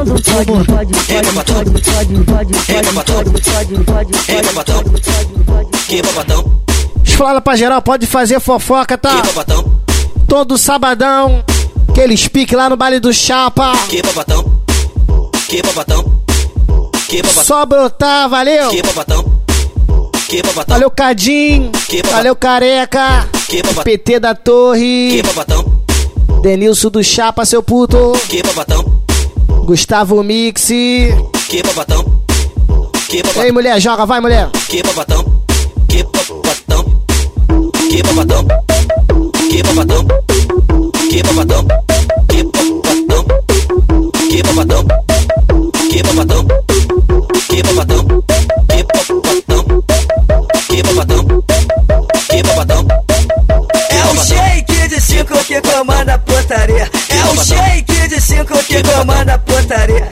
[0.00, 2.54] Então pode, pode, pode, pode, pode, pode,
[5.84, 9.20] pode, Fala pra geral, pode fazer fofoca, tá?
[9.20, 9.80] Que babadão.
[10.26, 11.44] Todo sabadão,
[11.92, 13.72] que eles lá no baile do Chapa.
[13.88, 14.62] Que babadão,
[15.48, 16.22] que babadão,
[17.06, 17.44] que babadão.
[17.44, 18.70] Só brotar, valeu.
[18.70, 19.42] Que babadão.
[20.28, 20.76] Que babadão.
[20.76, 21.70] Valeu, Cadim.
[21.88, 22.16] Que babadão.
[22.16, 23.28] Valeu, Careca.
[23.46, 23.84] Que babadão.
[23.84, 25.10] PT da Torre.
[25.10, 25.82] Que babadão.
[26.40, 28.12] Denilson do Chapa, seu puto.
[28.28, 28.89] Que babadão.
[29.64, 30.66] Gustavo Mix.
[31.48, 32.04] Que babatão.
[33.08, 33.44] Que babatão.
[33.44, 34.50] Ei, mulher, joga, vai, mulher.
[34.68, 35.24] Que babatão.
[35.88, 37.02] Que babatão.
[37.90, 38.46] Que babatão.
[39.48, 40.06] Que babatão.
[41.08, 41.66] Que babatão.
[42.28, 43.26] Que babatão.
[44.28, 44.86] Que babatão.
[45.88, 46.44] Que babatão.
[47.48, 48.22] Que babatão.
[49.08, 49.82] Que babatão.
[50.68, 51.42] Que babatão.
[52.28, 52.86] Que babatão.
[53.90, 56.90] É o shake de cinco que comanda a putaria.
[58.40, 60.08] O shake de cinco que comanda a putaria.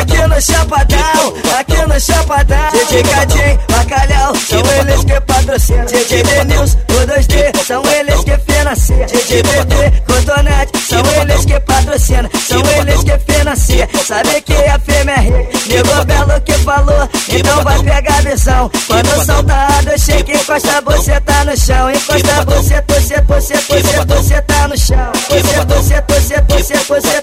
[0.00, 2.70] Aqui no Chapadão, aqui no Chapadão.
[2.72, 5.86] DJ Cadinho, Bacalhau, são eles que patrocinam.
[5.86, 9.06] DJ Denilson, o 2D, são eles que financiam.
[9.06, 12.30] DJ BT, Cotonete, são eles que patrocinam.
[12.46, 13.88] São eles que financiam.
[14.06, 17.08] Sabe que a firma é rica, nego belo que falou.
[17.28, 18.70] Então vai pegar visão.
[18.86, 21.90] Quando soltar a shake, encosta você tá no chão.
[21.90, 25.12] Encosta você, você, você, você, você tá no chão.
[25.28, 27.19] Você, você, você, você, você, você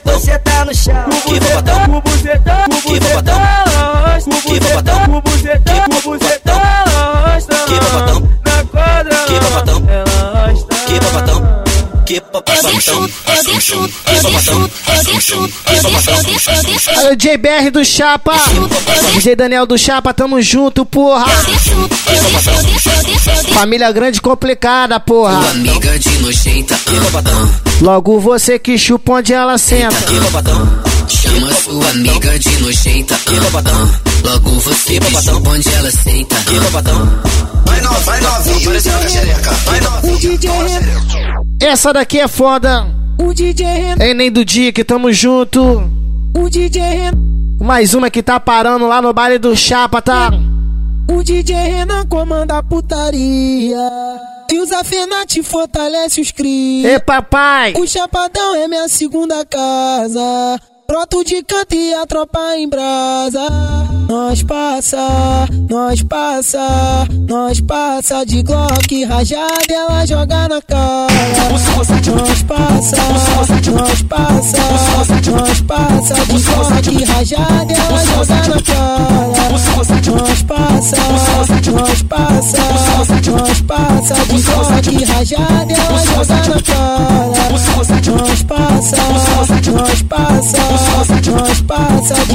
[0.68, 0.94] no chão.
[1.26, 3.40] Que bocotão, que bocotão, que bocotão,
[4.44, 6.24] que bocotão, que bocotão,
[7.68, 9.82] que bocotão, tão, quadra, que tão,
[10.86, 11.64] que bocotão,
[12.06, 13.27] que bocotão.
[13.48, 13.88] O buzetão, o
[14.34, 14.70] buzetão, o
[15.08, 17.04] buzetão, o buzetão, o buzetão.
[17.04, 18.34] Olha o JBR do Chapa.
[19.14, 21.26] DJ Daniel do Chapa, tamo junto, porra.
[23.54, 25.50] Família grande complicada, porra.
[25.52, 26.78] Amiga de nojenta,
[27.82, 29.96] Logo você que chupa onde ela senta.
[31.08, 33.18] chama sua amiga de nojenta.
[34.26, 36.36] Logo você que chupa onde ela senta.
[37.66, 38.70] Vai novinha, vai novinha.
[39.66, 41.38] Vai novinha.
[41.62, 42.88] Essa daqui é foda.
[43.20, 43.66] O DJ
[44.00, 45.90] É nem do dia que tamo junto.
[46.36, 46.82] O DJ
[47.60, 50.32] Mais uma que tá parando lá no baile do Chapa, tá?
[51.10, 53.90] O DJ Renan comanda a putaria.
[54.52, 56.96] E os Afenate fortalece os cria.
[56.96, 57.74] Ê, papai!
[57.78, 60.60] O Chapadão é minha segunda casa.
[60.90, 63.42] Broto de canto e a tropa em brasa.
[64.08, 64.98] Nós passa,
[65.70, 71.08] nós passa, nós passa de Glock rajada ela joga na cara.
[72.10, 72.98] Nós passa,
[73.70, 74.56] nós passa,
[75.30, 79.28] nós passa de Glock rajada ela joga na cara.
[80.08, 80.96] Nós passa,
[81.70, 82.56] nós passa,
[83.30, 86.37] nós passa de Glock rajada ela joga na cara.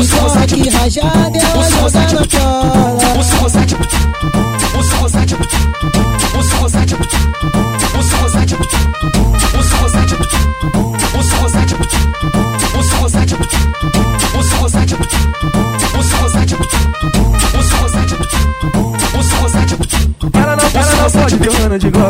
[0.05, 2.27] Só que rajada, ela joga na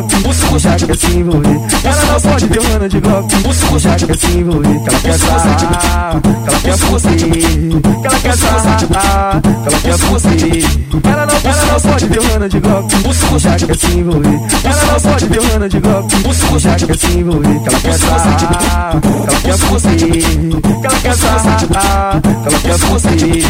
[0.03, 1.61] golpe, já quer se envolver.
[1.85, 3.35] Ela não pode ter um ano de golpe,
[3.79, 4.81] já quer se envolver.
[4.87, 10.65] Ela quer sarrar, ela quer que ela quer sarrar, ela quer fuder.
[11.05, 12.95] Ela não, ela não pode ter um ano de golpe,
[13.38, 14.41] já quer se envolver.
[14.65, 16.15] Ela não pode ter um ano de golpe,
[16.59, 17.49] já quer se envolver.
[17.49, 18.47] Ela quer sarrar, que
[19.29, 19.59] ela quer
[20.62, 23.45] que ela quer sarrar, ela quer fuder.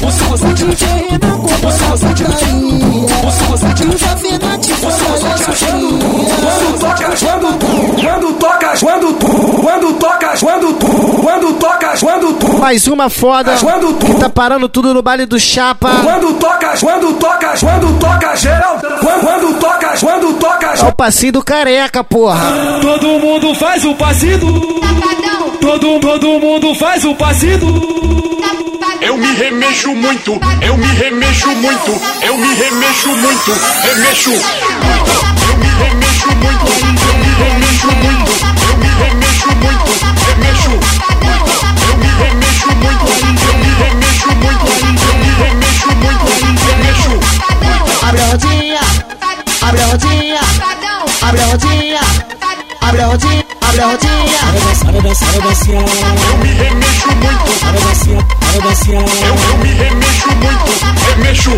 [0.00, 2.80] O DJ Renan comanda a putaria.
[3.80, 9.18] E os Afenate fortalece Quando toca, quando,
[9.60, 10.74] quando toca, quando,
[11.20, 13.54] quando toca, quando, Mais uma foda
[14.00, 15.90] que tá parando tudo no baile do Chapa.
[16.02, 21.32] quando toca, quando toca, quando toca geral, quando, quando toca, quando toca, É o passinho
[21.34, 22.52] do careca, porra.
[22.80, 24.46] todo mundo faz o passido,
[25.60, 27.66] todo, todo mundo faz o passido.
[29.00, 33.52] Eu me remexo muito, eu me remexo muito, eu me remexo muito,
[33.82, 35.39] remexo
[40.68, 46.24] remexo muito, eu me remexo muito, eu me remexo muito, eu me remexo muito,
[46.66, 48.06] remexo muito.
[48.06, 48.80] Abre a rodinha,
[49.62, 50.40] abre a rodinha,
[51.22, 52.00] abre a rodinha,
[52.82, 54.38] abre a rodinha, abre a rodinha.
[56.30, 57.46] Eu me remexo muito,
[59.22, 60.64] eu, eu me remexo muito,
[61.16, 61.50] remexo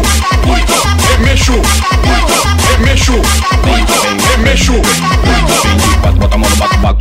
[0.46, 0.72] muito,
[1.08, 2.34] remexo muito,
[2.78, 3.12] remexo
[3.66, 3.92] muito,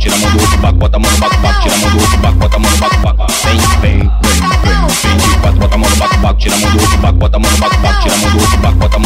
[0.02, 1.90] tira a mão do outro baco, bota a mão no baco, baco, tira a mão
[1.90, 3.32] do outro baco, bota a mão no baco, baco.
[3.44, 4.82] Vem, vem, vem, vem.
[5.02, 7.18] Vem de quatro, bota a mão no baco, baco, tira a mão do outro baco,
[7.18, 8.98] bota a mão no baco, baco, tira a mão do outro baco, bota a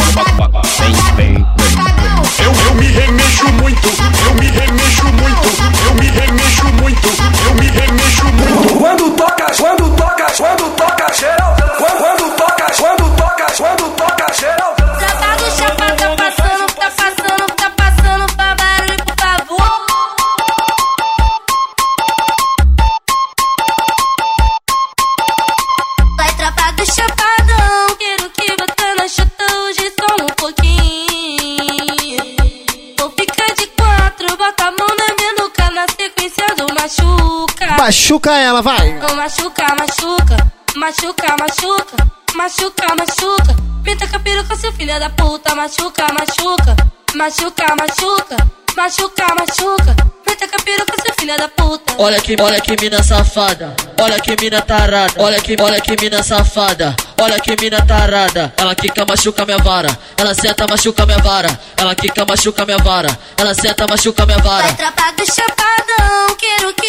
[37.87, 38.31] machuca.
[38.31, 38.99] Machuca ela, vai.
[38.99, 43.55] Vou machucar, machuca, machuca, machuca, machuca,
[43.87, 43.91] machuca.
[43.91, 46.75] Me taca peruca, seu filho da puta, machuca, machuca,
[47.15, 48.37] machuca, machuca,
[48.75, 49.95] machuca, machuca.
[50.27, 51.93] Me taca peruca, seu filho da puta.
[51.97, 56.21] Olha que, olha que mina safada, olha que mina tarada, olha que, olha que mina
[56.21, 58.53] safada, olha que mina tarada.
[58.57, 63.17] Ela quica, machuca minha vara, ela senta, machuca minha vara, ela quica, machuca minha vara,
[63.37, 64.63] ela senta, machuca minha vara.
[64.63, 66.87] Vai tropa do chapadão, quero que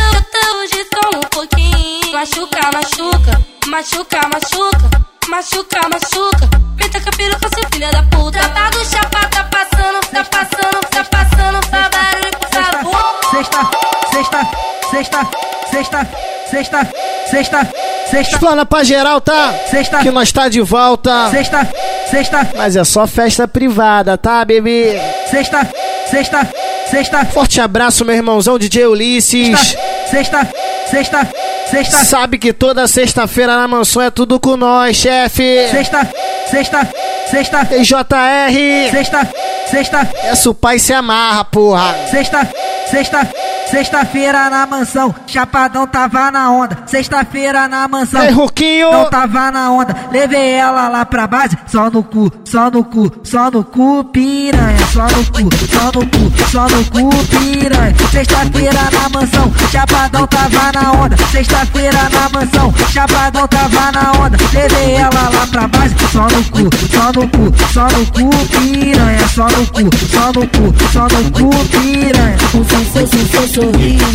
[1.31, 2.11] pouquinho.
[2.13, 6.49] Machuca, machuca, machuca, machuca, machuca, machuca.
[6.77, 8.39] Me taca peruca, seu filho da puta.
[8.39, 13.31] Tropa do chapa tá passando, tá passando, tá passando, pra barulho, por favor.
[13.31, 13.90] Sexta,
[14.21, 14.47] sexta,
[14.91, 15.27] sexta,
[15.71, 16.07] sexta,
[16.49, 16.87] sexta,
[17.29, 17.67] sexta,
[18.09, 18.35] sexta.
[18.35, 19.53] Explana pra geral, tá?
[19.69, 19.99] Sexta.
[19.99, 21.29] Que nós tá de volta.
[21.31, 21.67] Sexta,
[22.09, 22.49] sexta.
[22.55, 24.99] Mas é só festa privada, tá, bebê?
[25.29, 25.67] Sexta,
[26.09, 26.47] sexta,
[26.89, 27.25] sexta.
[27.25, 29.75] Forte abraço, meu irmãozão DJ Ulisses.
[30.09, 30.47] Sexta,
[30.89, 31.27] sexta,
[31.69, 32.05] sexta.
[32.05, 35.67] Sabe que toda sexta-feira na mansão é tudo com nós, chefe.
[35.69, 36.07] Sexta,
[36.49, 36.87] sexta,
[37.29, 37.65] sexta.
[37.65, 38.91] JR.
[38.91, 39.29] Sexta,
[39.69, 40.09] sexta.
[40.23, 41.95] Essa o pai se amarra, porra.
[42.11, 42.47] Sexta,
[42.91, 43.27] sexta,
[43.71, 45.15] sexta-feira na mansão.
[45.25, 46.77] Chapadão tava na onda.
[46.85, 48.21] Sexta-feira na mansão.
[48.21, 48.91] Ei, Ruquinho.
[48.91, 49.95] Não tava na onda.
[50.11, 51.57] Levei ela lá pra base.
[51.67, 54.77] Só no cu, só no cu, só no cu, piranha.
[54.91, 57.95] Só no cu, só no cu, só no cu, piranha.
[58.11, 59.51] Sexta-feira na mansão.
[59.71, 61.17] Chapadão tava na onda.
[61.31, 62.73] Sexta-feira na mansão.
[62.91, 64.37] Chapadão tava na onda.
[64.53, 65.95] Levei ela lá pra base.
[66.11, 69.27] Só no cu, só no cu, só no cu, piranha.
[69.29, 72.37] Só no cu, só no cu, só no cu, piranha.
[72.53, 74.05] O seu, seu, seu sorriso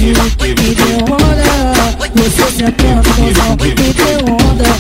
[0.40, 4.70] me deu onda Você sentando no mão me deu onda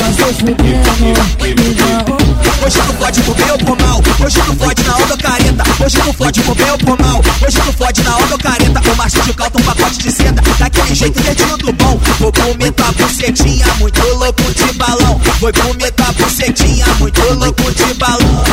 [0.00, 2.26] Nós dois fudendo, me dá onda
[2.64, 4.02] Hoje tu fode por bem ou por mal.
[4.24, 5.62] Hoje tu fode na onda careta.
[5.84, 7.22] Hoje tu fode ou por mal.
[7.46, 8.80] Hoje tu fode na onda careta.
[8.90, 10.42] O macho de calta um pacote de seda.
[10.58, 12.00] Daquele jeito dedinho do bom.
[12.18, 15.20] Vou comer tua bucetinha Muito louco de balão.
[15.38, 18.44] Vou comer tua bucetinha Muito louco de balão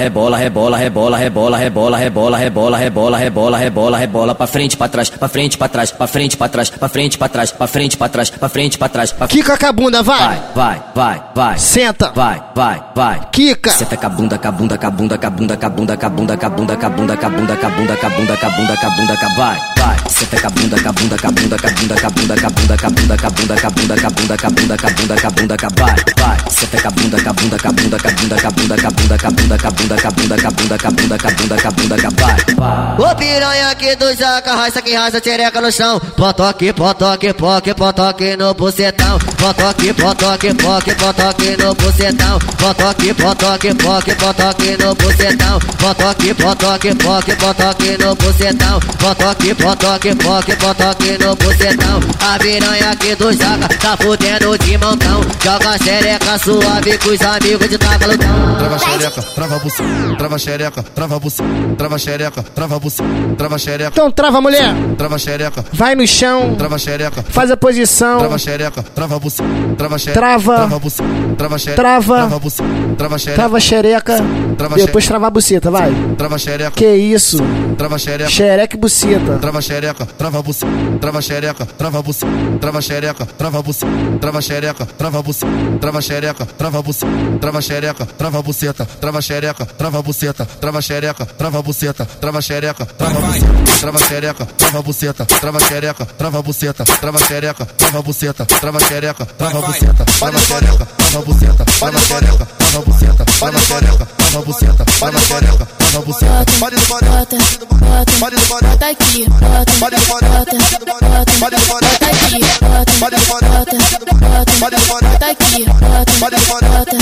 [0.00, 4.88] rebola, rebola, rebola, rebola, rebola, rebola, rebola, rebola, rebola, rebola, rebola, rebola, pra frente, pra
[4.88, 7.96] trás, pra frente, pra trás, pra frente, pra trás, pra frente, pra trás, pra frente,
[7.96, 10.42] pra trás, pra frente, pra trás, Kika com a bunda, vai.
[10.54, 11.58] Vai, vai, vai.
[11.58, 12.12] Senta.
[12.14, 13.20] Vai, vai, vai.
[13.30, 13.70] Kika.
[13.70, 15.70] Senta com a bunda, com a bunda, com a bunda, com a bunda, com a
[15.70, 17.70] bunda, com a bunda, com a bunda, com a bunda, com a bunda, com a
[17.70, 19.96] bunda, com a bunda, com a bunda, com a bunda, com a vai, vai.
[20.10, 22.10] Senta com a bunda, com a bunda, com a bunda, com a bunda, com a
[22.10, 24.10] bunda, com a bunda, com a bunda, com a bunda, com a bunda, com a
[24.10, 26.38] bunda, com a bunda, com a bunda, com a bunda, com a vai, vai.
[26.50, 28.50] Senta com a bunda, com a bunda, com a bunda, com a bunda, com a
[28.50, 30.50] bunda, com a bunda, com a bunda, com a bunda, com a bunda, com a
[30.50, 32.26] bunda, com a bunda, com a bunda, com a bunda, com a bunda, com a
[32.26, 33.12] vai, vai.
[33.12, 35.98] Ô piranha aqui do jaca, raça que raça tchereca no chão.
[36.16, 39.18] Potoque, potoque, poque, potoque no bucetão.
[39.18, 42.38] Potoque, potoque, poque, potoque no bucetão.
[42.38, 45.58] Potoque, potoque, poque, potoque no bucetão.
[45.78, 48.80] Potoque, potoque, poque, potoque no bucetão.
[48.98, 52.00] Potoque, potoque, poque, potoque no bucetão.
[52.20, 55.20] A piranha aqui do jaca tá fudendo de montão.
[55.42, 58.56] Joga xereca suave com os amigos de tabalutão.
[58.58, 59.79] Trava xereca, trava buceta,
[60.16, 63.90] trava xereca, trava buceta, trava xereca, trava buceta, trava xereca.
[63.92, 64.74] Então trava, mulher.
[64.96, 65.64] Trava xereca.
[65.72, 66.54] Vai no chão.
[66.56, 67.24] Trava xereca.
[67.28, 68.18] Faz a posição.
[68.18, 70.20] Trava xereca, trava buceta, trava xereca.
[70.20, 70.54] Trava.
[70.56, 71.04] Trava buceta,
[71.36, 71.82] trava xereca.
[71.82, 72.16] Trava.
[72.16, 73.36] Trava buceta, trava xereca.
[73.36, 74.16] Trava xereca.
[74.56, 75.94] Trava Depois trava a buceta, vai.
[76.16, 76.70] Trava xereca.
[76.72, 77.38] Que isso?
[77.76, 78.30] Trava xereca.
[78.30, 79.38] Xereca e buceta.
[79.38, 82.26] Trava xereca, trava buceta, trava xereca, trava buceta,
[82.60, 87.06] trava xereca, trava buceta, trava xereca, trava buceta, trava xereca, trava buceta,
[87.40, 93.20] trava xereca, trava buceta, trava xereca, trava buceta, trava xereca, trava buceta, trava xereca, trava
[93.20, 99.26] buceta, trava xereca, trava buceta, trava xereca, trava buceta, trava xereca, trava buceta, trava xereca,
[99.26, 105.18] trava buceta, trava xereca, trava buceta, trava xereca, trava buceta, trava xereca, trava buceta, trava
[105.20, 105.79] xereca, trava buceta.
[105.92, 106.22] Bota, bota,
[106.60, 107.36] bota, do bora, bota,
[107.66, 111.58] bota, pare do bora, bota aqui, bota, bota, do bora, bota, bota, bota, do bora,
[111.66, 116.36] bota aqui, bota, pare do bora, bota, bota, pare do bora, bota aqui, bota, pare
[116.36, 116.96] do bora, bota,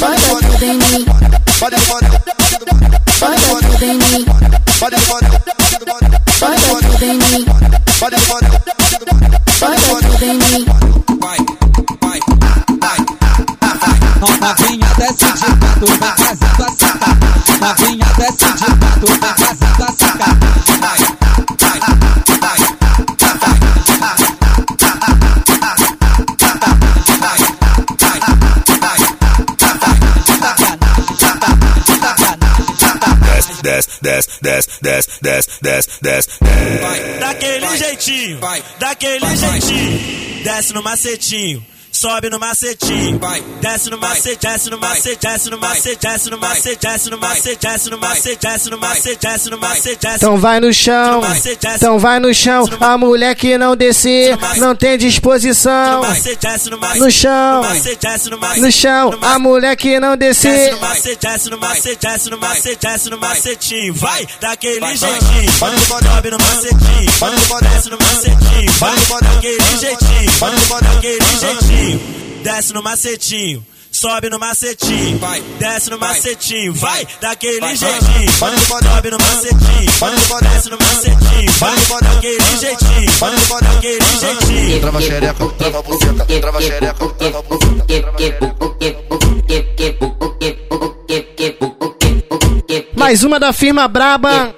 [0.00, 4.34] bota tudo em bota, pare do bora, bota tudo em bota,
[4.80, 5.52] pare do bora, bota
[6.80, 9.14] tudo em bota, pare do bora, bota tudo
[9.86, 10.66] bota, mim.
[11.20, 11.36] Vai,
[12.00, 12.20] vai, vai,
[12.80, 13.20] vai, vai.
[14.20, 16.99] bota, bota, bota, bota, vai bota, b
[17.60, 20.80] Novinha desce de gato, vem fazendo a sacanagem.
[20.80, 20.98] Vai,
[21.58, 21.80] vai,
[22.40, 22.58] vai,
[33.62, 37.20] Desce, desce, desce, desce, desce, desce, desce, desce.
[37.20, 38.40] Daquele jeitinho,
[38.78, 40.44] daquele jeitinho.
[40.44, 41.62] Desce no macetinho.
[42.00, 46.38] Sobe no macetinho, vai, desce no macete, desce no macete, desce no macete, desce no
[46.38, 50.60] macete, desce no macete, desce no macete, desce no macete, desce no macete, Então vai
[50.60, 51.20] no chão,
[51.76, 52.64] então vai no chão.
[52.80, 56.00] A mulher que não descer não tem disposição.
[56.96, 57.62] No chão,
[58.56, 59.10] no chão.
[59.20, 60.70] A mulher que não descer.
[60.70, 65.52] Desce no macete, desce no macete, desce no macete, desce no macetinho, vai, daquele jeitinho.
[65.52, 70.32] Sobe no macetinho, desce no macetinho, vai, daquele jeitinho,
[70.80, 71.89] daquele jeitinho.
[72.42, 79.18] Desce no macetinho, sobe no macetinho, vai, desce no macetinho, vai, daquele jeitinho, sobe no
[79.18, 79.92] macetinho,
[80.42, 83.12] desce no macetinho, vai, daquele jeitinho,
[83.60, 84.80] daquele jeitinho.
[84.80, 87.42] Trava xereca, trava buceta, trava xereca, trava
[93.00, 94.54] Mais uma da firma braba.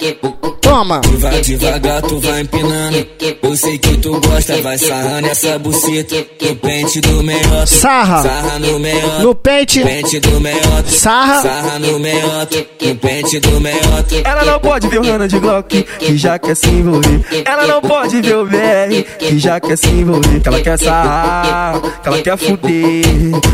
[0.60, 1.00] Toma.
[1.00, 3.06] Tu vai devagar, tu vai empinando.
[3.40, 6.16] Eu sei que tu gosta, vai sarrando essa buceta.
[6.40, 7.66] No pente do meiota.
[7.66, 8.22] Sarra.
[8.22, 9.18] Sarra no meiota.
[9.20, 9.80] No pente.
[9.84, 10.88] Pente do meiota.
[10.88, 11.40] Sarra.
[11.40, 12.66] Sarra no meiota.
[12.80, 14.16] No pente do meiota.
[14.24, 17.24] Ela não pode ver o Rana de Glock, que já quer se envolver.
[17.44, 20.40] Ela não pode ver o BR, que já quer se envolver.
[20.40, 23.02] Que ela quer sarrar, que ela quer fuder.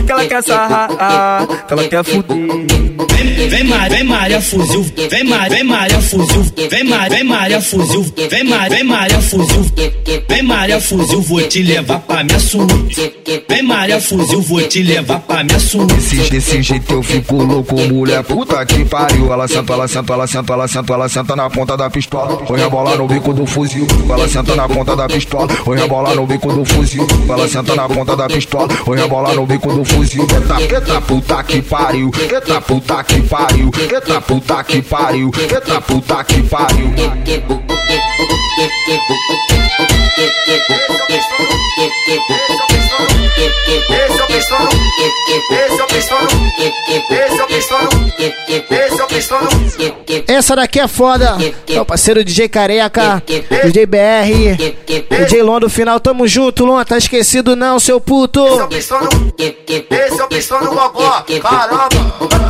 [0.07, 2.89] Que ela quer sarrar, que ela quer fuder.
[3.19, 7.61] Vem, vem Maria, vem Maria fuzil, vem Maria, vem Maria fuzil, vem Maria, vem Maria
[7.61, 9.67] fuzil, vem Maria, vem Maria fuzil,
[10.29, 13.13] vem Maria fuzil, vou te levar pra minha suíte.
[13.49, 15.95] Vem Maria fuzil, vou te levar pra minha suíte.
[15.95, 19.33] Desse, desse jeito eu fico louco, mulher puta que pariu.
[19.33, 22.37] Ela senta, ela senta, ela senta, ela senta, ela senta na ponta da pistola.
[22.39, 23.87] Põe a bola no bico do fuzil.
[24.09, 25.49] Ela senta na ponta da pistola.
[25.65, 27.07] Põe a bola no bico do fuzil.
[27.29, 28.69] Ela senta na ponta da pistola.
[28.85, 30.27] Põe a bola no bico do fuzil.
[30.29, 32.11] Eita, eita puta que pariu.
[32.21, 33.71] Eita puta que pariu.
[33.79, 35.31] Eita puta que pariu.
[35.39, 37.78] Eita puta que pariu.
[37.89, 39.49] É é é é.
[50.27, 51.37] Essa daqui é foda.
[51.67, 55.99] É o parceiro DJ Careca, DJ BR, DJ Lon do final.
[56.01, 56.83] Tamo junto, Lon.
[56.85, 58.45] Tá esquecido não, seu puto.
[58.47, 59.09] Esse é o pistola,
[59.39, 61.25] esse é o pistola do gogó.
[61.43, 61.89] Caramba.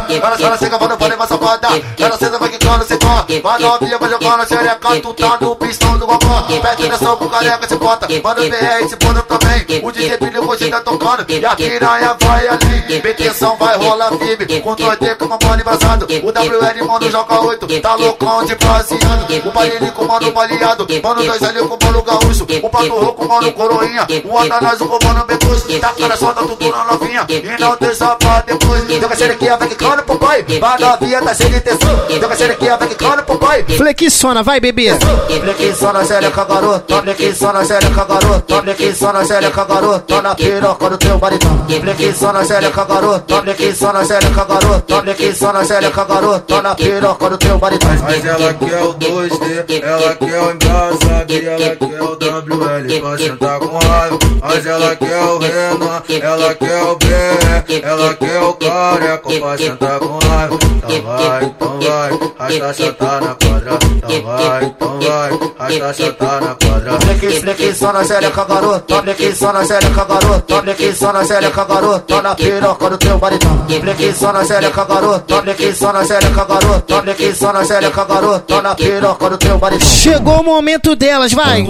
[0.09, 1.69] Ela ela chega, vai levar essa safada.
[1.99, 3.27] Ela senta, vai quicando, se tó.
[3.43, 5.01] Vai novinha, vai jogando a xereca.
[5.01, 6.43] Tu tá no pistão do gogó.
[6.43, 8.09] Pede atenção pro careca, se bota.
[8.23, 9.85] Manda o BR, se bota também.
[9.85, 11.25] O DJ Pilho, você tá tocando.
[11.29, 13.01] E a piranha vai ali.
[13.01, 14.61] Petição vai rolar firme.
[14.61, 16.07] Com 2D com uma bola embaçado.
[16.07, 17.81] O WL, mano, joga 8.
[17.81, 19.49] Tá loucão de passeando.
[19.49, 20.87] O Baile com mano baleado.
[21.03, 22.45] Mano, dois ali com o mano gaúcho.
[22.45, 24.07] O pato rouco, mano, coroinha.
[24.25, 25.79] O Atanás, o mano Becuso.
[25.81, 27.27] Tá cara solta tudo na novinha.
[27.29, 28.85] E não deixa pra depois.
[28.89, 30.45] Joga xerequinha, vai quicando pro pai.
[30.61, 32.21] Vai novinha, tá cheio de tesão.
[32.21, 33.65] Joga xerequinha, vai quicando pro pai.
[33.65, 34.89] Flexiona, vai, bebê.
[35.27, 36.95] Flexiona, xereca, garoto.
[37.03, 38.63] Flexiona, xereca, garoto.
[38.63, 40.01] Flexiona, xereca, garoto.
[40.01, 41.67] Tô na piroca do teu maridão.
[41.69, 43.35] Flexiona, xereca, garoto.
[43.43, 45.03] Flexiona, xereca, garoto.
[45.03, 46.41] Flexiona, xereca, garoto.
[46.41, 47.91] Tô na piroca do teu maridão.
[48.03, 53.19] Mas ela quer o 2D, ela quer o embrasado e ela quer o WL pra
[53.19, 54.19] sentar com raiva.
[54.41, 59.99] Mas ela quer o Renan, ela quer o BR, ela quer o careca pra sentar
[59.99, 60.59] com raiva.
[60.77, 63.79] Então vai, então vai, rasta sentar na quadra.
[63.97, 67.01] Então vai, então vai, rasta sentar na quadra.
[67.01, 68.95] Flex, flexiona, xereca, garoto.
[69.03, 70.55] Flexiona, xereca, garoto.
[70.63, 72.01] Flexiona, xereca, garoto.
[72.01, 73.67] Tô na piroca do teu maridão.
[73.69, 75.35] Flexiona, xereca, garoto.
[75.43, 76.95] Flexiona, xereca, garoto.
[77.03, 78.41] Flexiona, xereca, garoto.
[78.41, 79.89] Tô na piroca do teu maridão.
[79.89, 81.67] Chegou o momento delas, vai.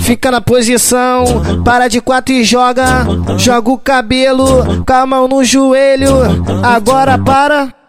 [0.00, 1.24] Fica na posição,
[1.64, 3.06] para de quatro e joga.
[3.36, 6.14] Joga o cabelo, com a mão no joelho.
[6.62, 7.79] Agora para.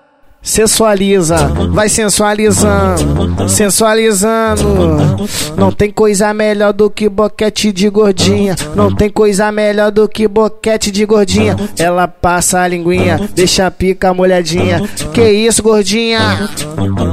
[0.44, 1.38] Sensualiza,
[1.72, 5.30] vai sensualizando, sensualizando.
[5.56, 8.56] Não tem coisa melhor do que boquete de gordinha.
[8.76, 11.56] Não tem coisa melhor do que boquete de gordinha.
[11.78, 14.82] Ela passa a linguinha, deixa a pica molhadinha.
[15.14, 16.50] Que isso, gordinha?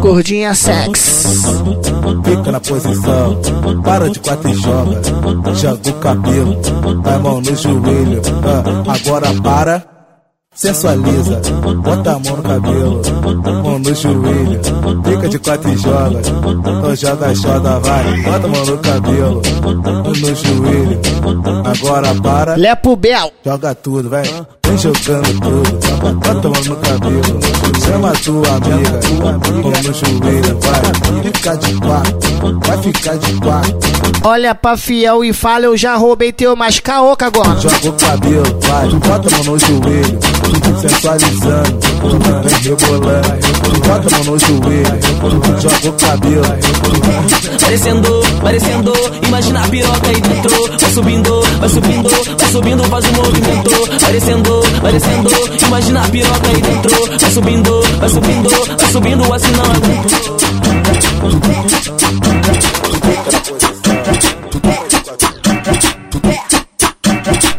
[0.01, 1.26] Gordinha sex.
[2.24, 3.41] Fica na posição,
[3.85, 5.03] para de quatro e joga.
[5.55, 6.59] Joga o cabelo,
[7.05, 8.22] a mão no joelho.
[8.43, 9.97] Ah, agora para.
[10.59, 11.41] Sensualiza,
[11.85, 13.01] bota a mão no cabelo,
[13.63, 14.61] mão no joelho,
[15.05, 19.43] fica de quatro e joga, então joga, joga, vai, bota a mão no cabelo,
[20.21, 21.01] no joelho,
[21.65, 24.25] agora para, Lepo Bel, joga tudo, vai,
[24.69, 27.23] vem jogando tudo, mão no cabelo,
[27.85, 29.01] chama tua amiga,
[29.62, 33.79] mão no joelho, vai, fica de quatro, vai ficar de quatro,
[34.25, 37.59] olha pra fiel e fala, eu já roubei teu mais caoca agora.
[37.61, 40.19] joga o cabelo, vai, bota a no joelho,
[40.81, 41.79] sensualizando,
[42.45, 46.89] vem rebolando, bota a mão no joelho, joga o cabelo,
[47.69, 48.93] Parecendo, parecendo,
[49.27, 50.79] imagina a piroca aí dentro.
[50.81, 52.09] Vai subindo, vai subindo,
[52.39, 54.01] vai subindo, faz um movimento.
[54.01, 55.31] Parecendo, parecendo,
[55.67, 56.91] imagina a piroca aí dentro.
[57.09, 60.39] Vai subindo, vai subindo, vai subindo, assim não aguento.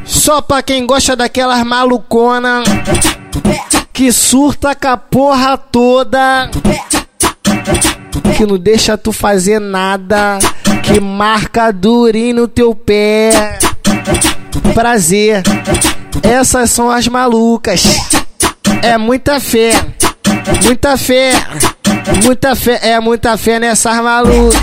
[0.05, 2.63] Só pra quem gosta daquelas malucona
[3.99, 6.49] que surta com a porra toda.
[8.37, 10.39] Que não deixa tu fazer nada.
[10.83, 13.59] Que marca durinho no teu pé.
[14.73, 15.43] Prazer.
[16.23, 17.83] Essas são as malucas.
[18.81, 19.71] É muita fé,
[20.63, 21.31] muita fé,
[22.23, 24.61] muita fé, é muita fé nessas malucas.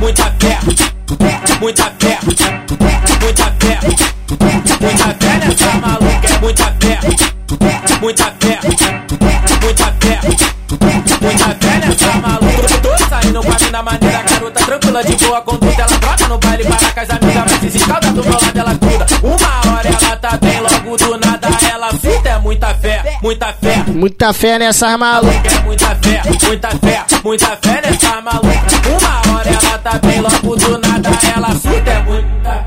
[0.00, 0.58] Muita fé,
[1.60, 2.18] muita fé,
[3.20, 3.78] muita fé,
[4.80, 6.98] muita fé nessa maluca, muita fé,
[8.00, 8.60] muita fé,
[9.60, 10.20] muita fé,
[11.20, 12.78] muita fé nessa maluca.
[12.82, 14.64] Tô saindo com a mina maneira, garota.
[14.64, 15.93] Tranquila, de boa conduta, ela
[16.34, 19.06] no baile para com as amigas, mas se escalda do meu lado, ela gruda.
[19.22, 23.84] Uma hora ela tá bem, logo do nada ela surta, é muita fé, muita fé.
[23.86, 25.54] Muita fé nessas malucas.
[25.54, 28.66] É muita fé, muita fé, muita fé nessa maluca.
[28.88, 31.90] Uma hora ela tá bem, logo do nada ela surta.
[31.90, 32.64] É muita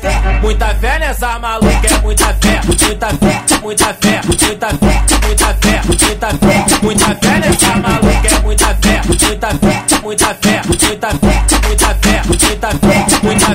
[0.00, 1.86] fé, muita fé nessa maluca.
[1.86, 7.38] É muita fé, muita fé, muita fé, muita fé, muita fé, muita fé, muita fé
[7.40, 8.28] nessa maluca.
[8.28, 10.62] É muita fé, muita fé, muita fé, muita fé,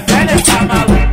[0.07, 1.07] fé nessa maluca.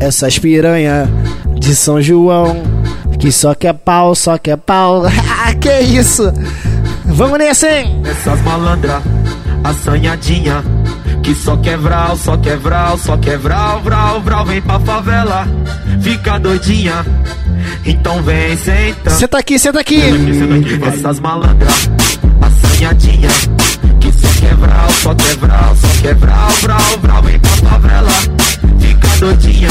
[0.00, 1.08] Essas piranha
[1.58, 2.62] de São João
[3.18, 5.04] que só quer pau, só quer pau.
[5.60, 6.30] Que isso?
[7.06, 8.02] Vamos nessa, hein?
[8.04, 9.00] Essas malandra,
[9.62, 10.62] assanhadinha
[11.24, 15.48] que só quebral, só quebral, só quebral, vral, vral, vem pra favela,
[16.02, 17.04] fica doidinha.
[17.86, 19.10] Então vem, senta.
[19.10, 20.00] Senta aqui, senta aqui.
[20.02, 21.90] Senta aqui, senta aqui Essas malandras,
[22.42, 23.28] assanhadinha.
[24.00, 28.12] Que só quebral, só quebral, só quebral, vral, vral, vem pra favela,
[28.78, 29.70] fica doidinha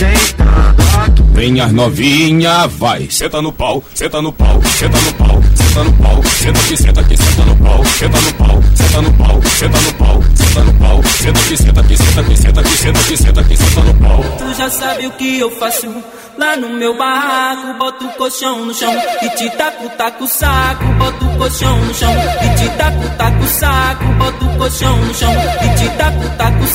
[0.00, 5.84] sentando Vem as novinha, vai, senta no pau, senta no pau, senta no pau, senta
[5.84, 9.42] no pau, senta aqui, senta aqui, senta no pau, senta no pau, senta no pau,
[9.58, 13.00] senta no pau, senta no pau, senta aqui, senta aqui, senta aqui, senta aqui, senta
[13.00, 14.24] aqui, senta aqui, senta no pau.
[14.38, 15.86] Tu já sabe o que eu faço
[16.36, 17.78] lá no meu barraco.
[17.78, 18.92] Boto o colchão no chão
[19.22, 20.84] e te taco, taco o saco.
[20.98, 24.04] Boto o colchão no chão e te taco, taco o saco.
[24.18, 26.68] Boto o colchão no chão e te taco, taco o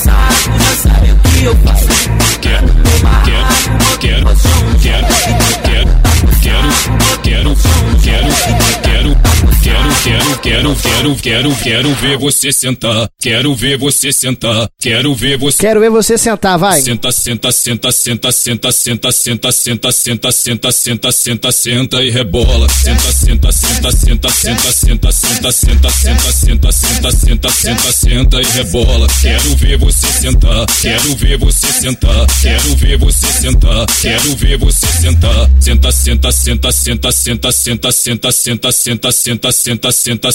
[10.45, 15.79] quero, quero, quero, quero, ver você sentar, quero ver você sentar, quero ver você Quero
[15.79, 16.81] ver você sentar, vai.
[16.81, 22.69] Senta, senta, senta, senta, senta, senta, senta, senta, senta, senta, senta, senta, senta e rebola.
[22.69, 28.45] Senta, senta, senta, senta, senta, senta, senta, senta, senta, senta, senta, senta, senta, senta e
[28.45, 29.07] rebola.
[29.21, 34.85] Quero ver você sentar, quero ver você sentar, quero ver você sentar, quero ver você
[34.85, 35.49] sentar.
[35.59, 40.34] Senta, senta, senta, senta, senta, senta, senta, senta, senta, senta, senta, senta, senta, senta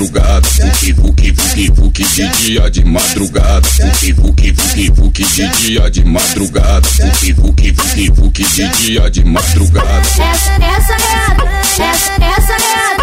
[0.00, 3.60] Vuki, vuki, vuki, vuki de dia de madrugada.
[3.60, 6.88] Vuki, vuki, vuki, vuki de dia de madrugada.
[6.88, 9.98] Vuki, vuki, vuki, vuki de dia de madrugada.
[9.98, 12.96] Essa, essa é a, essa, essa é a,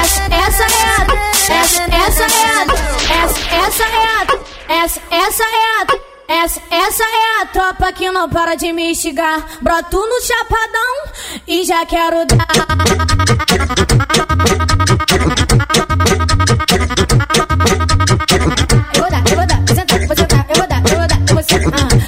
[0.00, 1.14] essa, essa é a,
[1.60, 2.66] essa, essa é a,
[3.22, 5.99] essa, essa é a, essa, essa é a.
[6.32, 9.44] Essa, é a tropa que não para de me instigar.
[9.60, 12.46] Broto no chapadão e já quero dar.
[18.94, 21.08] Eu vou dar, eu vou dar, vou sentar, vou sentar, eu vou dar, eu vou
[21.08, 21.42] dar, eu vou.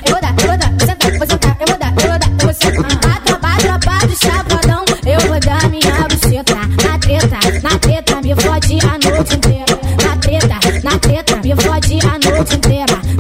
[0.06, 2.18] Eu vou dar, eu vou dar, vou sentar, vou sentar, eu vou dar, eu vou
[2.20, 3.16] dar, eu vou sentar.
[3.16, 6.54] A tropa, a do chapadão, eu vou dar minha buceta.
[6.54, 9.74] Na treta, na treta, me fode a noite inteira.
[10.00, 13.11] Na treta, na treta, me fode a noite inteira.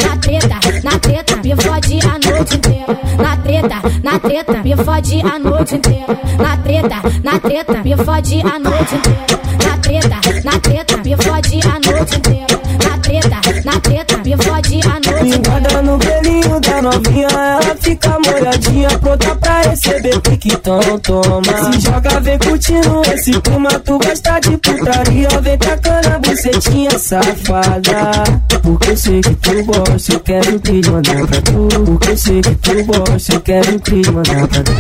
[2.42, 2.98] Noite inteira.
[3.18, 6.18] Na treta, na treta, me fode a noite inteira.
[6.38, 9.38] Na treta, na treta, me fode a noite inteira.
[9.64, 12.60] Na treta, na treta, me fode a noite inteira.
[12.82, 15.42] Na treta, na treta, me fode a noite inteira.
[15.42, 21.72] Pintada no pelinho da novinha, ela fica molhadinha, pronta pra receber pique, então toma.
[21.72, 28.24] Se joga, vem curtindo esse clima, tu gosta de putaria, vem tacando a bucetinha safada.
[28.62, 31.68] Porque eu sei que tu gosta, eu quero que mandar pra tu.
[31.84, 34.72] Porque eu sei que tu gosta, eu quero que mandar pra tu.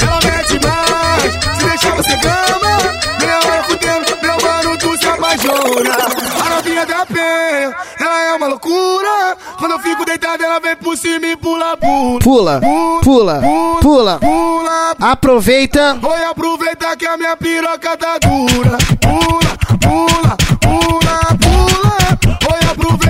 [0.00, 2.78] Ela mete mais, se deixar você cama.
[3.46, 5.96] Hora fudendo, meu mano, tu se apaixona.
[6.44, 7.74] A novinha da penha,
[8.38, 9.36] uma loucura.
[9.58, 12.20] Quando eu fico deitado, ela vem por cima e pula, pula.
[12.20, 12.60] Pula,
[13.02, 13.40] pula,
[13.80, 14.18] pula.
[14.18, 14.96] Pula.
[15.00, 15.98] Aproveita.
[16.02, 18.78] Oi, aproveita que a minha piroca tá dura.
[19.00, 22.38] Pula, pula, pula, pula.
[22.52, 23.07] Oi, aproveita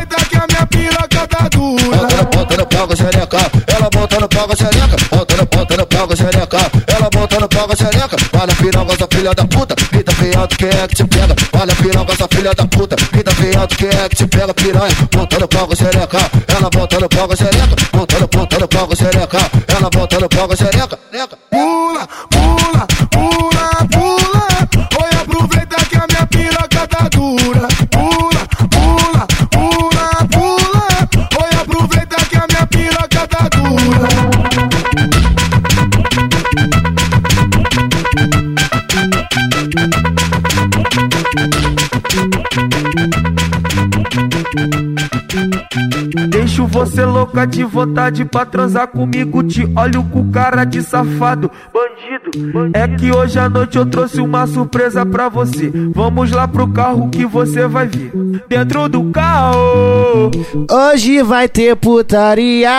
[1.08, 2.24] tá dura.
[2.34, 4.96] Bota no pau com xereca, ela bota no pau com xereca.
[5.10, 8.16] Bota no ponta no pau com xereca, ela bota no pau com xereca.
[8.40, 11.34] Olha a piroca, essa filha da puta, que tá feado, quem é que te pega?
[11.60, 14.54] Olha a piroca, essa filha da puta, que tá feado, quem é que te pega?
[14.54, 17.76] Piranha, bota no pau com xereca, ela bota no pau com xereca.
[17.92, 19.38] Bota no ponta no pau com xereca,
[19.68, 20.98] ela bota no pau com xereca.
[21.50, 24.48] Pula, pula, pula, pula.
[25.02, 27.77] Oi, aproveita que a minha piroca tá dura.
[33.70, 34.27] Ooh.
[46.58, 49.44] Deixo você louca de vontade pra transar comigo.
[49.44, 52.72] Te olho com cara de safado, bandido.
[52.74, 55.72] É que hoje à noite eu trouxe uma surpresa pra você.
[55.94, 58.10] Vamos lá pro carro que você vai ver.
[58.48, 60.32] Dentro do carro.
[60.68, 62.70] Hoje vai ter putaria.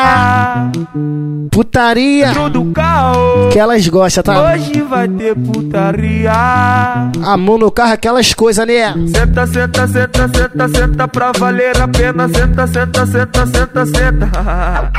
[1.49, 2.27] Putaria.
[2.27, 3.49] Dentro do carro.
[3.49, 4.53] Que elas gostam, tá?
[4.53, 6.34] Hoje vai ter putaria.
[6.34, 8.93] A mão no carro, aquelas coisas, né?
[9.07, 12.27] Senta, senta, senta, senta, senta pra valer a pena.
[12.27, 14.91] Senta, senta, senta, senta, senta.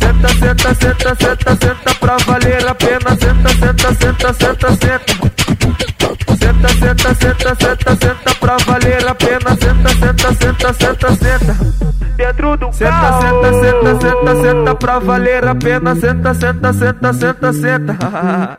[0.00, 3.16] Senta, senta, senta, senta, senta pra valer a pena.
[3.18, 5.14] Senta, senta, senta, senta, senta.
[6.38, 9.56] Senta, senta, senta, senta, senta pra valer a pena.
[9.60, 11.56] Senta, senta, senta, senta, senta.
[12.16, 13.44] Dentro do senta, carro.
[13.44, 15.94] Senta, senta, senta, senta pra valer a pena.
[15.94, 18.58] Senta, senta, senta, senta, senta.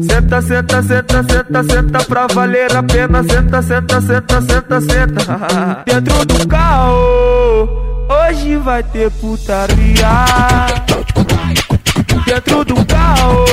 [0.00, 3.22] Senta, senta, senta, senta, senta pra valer a pena.
[3.22, 5.82] Senta, senta, senta, senta, senta.
[5.84, 10.24] Dentro do carro, hoje vai ter putaria.
[12.26, 13.44] Dentro do carro,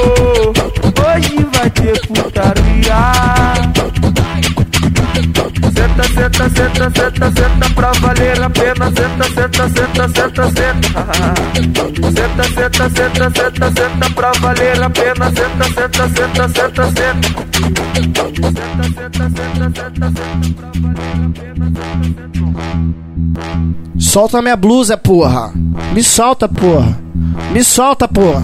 [1.06, 4.01] hoje vai ter putaria.
[6.22, 8.86] Senta, senta, senta, senta, pra valer a pena.
[8.92, 11.02] Senta, senta, senta, senta, senta.
[12.12, 15.32] Senta, senta, senta, senta, senta pra valer a pena.
[15.32, 17.28] Senta, senta, senta, senta, senta.
[17.96, 18.62] Senta, senta,
[18.94, 21.72] senta, senta, senta pra valer a pena.
[23.98, 25.52] Solta minha blusa, porra.
[25.92, 27.00] Me solta, porra.
[27.52, 28.44] Me solta, porra.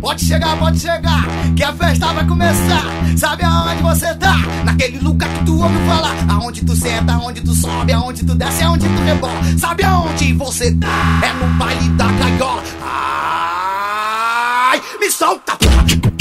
[0.00, 1.24] Pode chegar, pode chegar,
[1.56, 2.84] que a festa vai começar.
[3.16, 4.36] Sabe aonde você tá?
[4.64, 6.14] Naquele lugar que tu ouve falar.
[6.28, 9.58] Aonde tu senta, aonde tu sobe, aonde tu desce, aonde tu rebola.
[9.58, 11.20] Sabe aonde você tá?
[11.22, 12.62] É no baile da gaiola.
[14.70, 16.17] Ai, me solta, porra.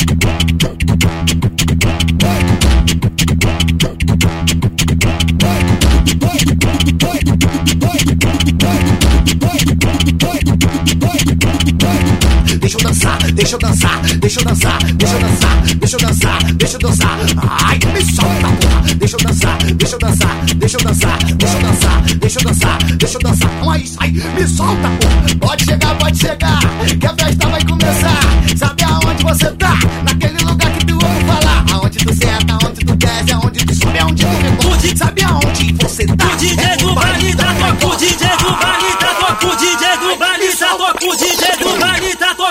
[12.67, 16.43] Deixa eu dançar, deixa eu dançar, deixa eu dançar, deixa eu dançar, deixa eu dançar,
[16.53, 17.17] deixa eu dançar.
[17.63, 18.95] Ai, me solta, porra.
[18.97, 22.77] Deixa eu dançar, deixa eu dançar, deixa eu dançar, deixa eu dançar, deixa eu dançar,
[22.97, 23.51] deixa eu dançar.
[23.73, 25.35] É isso aí, me solta, porra.
[25.39, 26.59] Pode chegar, pode chegar,
[26.99, 28.19] que a festa vai começar.
[28.57, 29.79] Sabe aonde você tá?
[30.03, 31.65] Naquele lugar que tu ouve falar.
[31.71, 34.77] Aonde tu senta, aonde tu desce, aonde tu sobe, aonde tu rebola.
[34.97, 36.25] Sabe aonde você tá?
[36.25, 40.17] O DJ do baile tá toca, o DJ do baile tá toca, o DJ do
[40.17, 41.46] baile tá toca, o DJ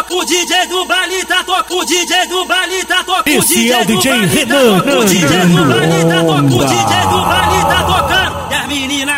[0.07, 1.45] tá toca, o DJ do baile tá?
[1.45, 3.05] Toca, o DJ do baile tá?
[3.05, 4.61] Toca, o Esse é DJ do baile tá?
[4.61, 6.25] Toca, o DJ do baile tá?
[6.25, 6.65] Toca, o.
[6.65, 7.83] DJ do baile tá?
[7.85, 9.16] Tocando e as meninas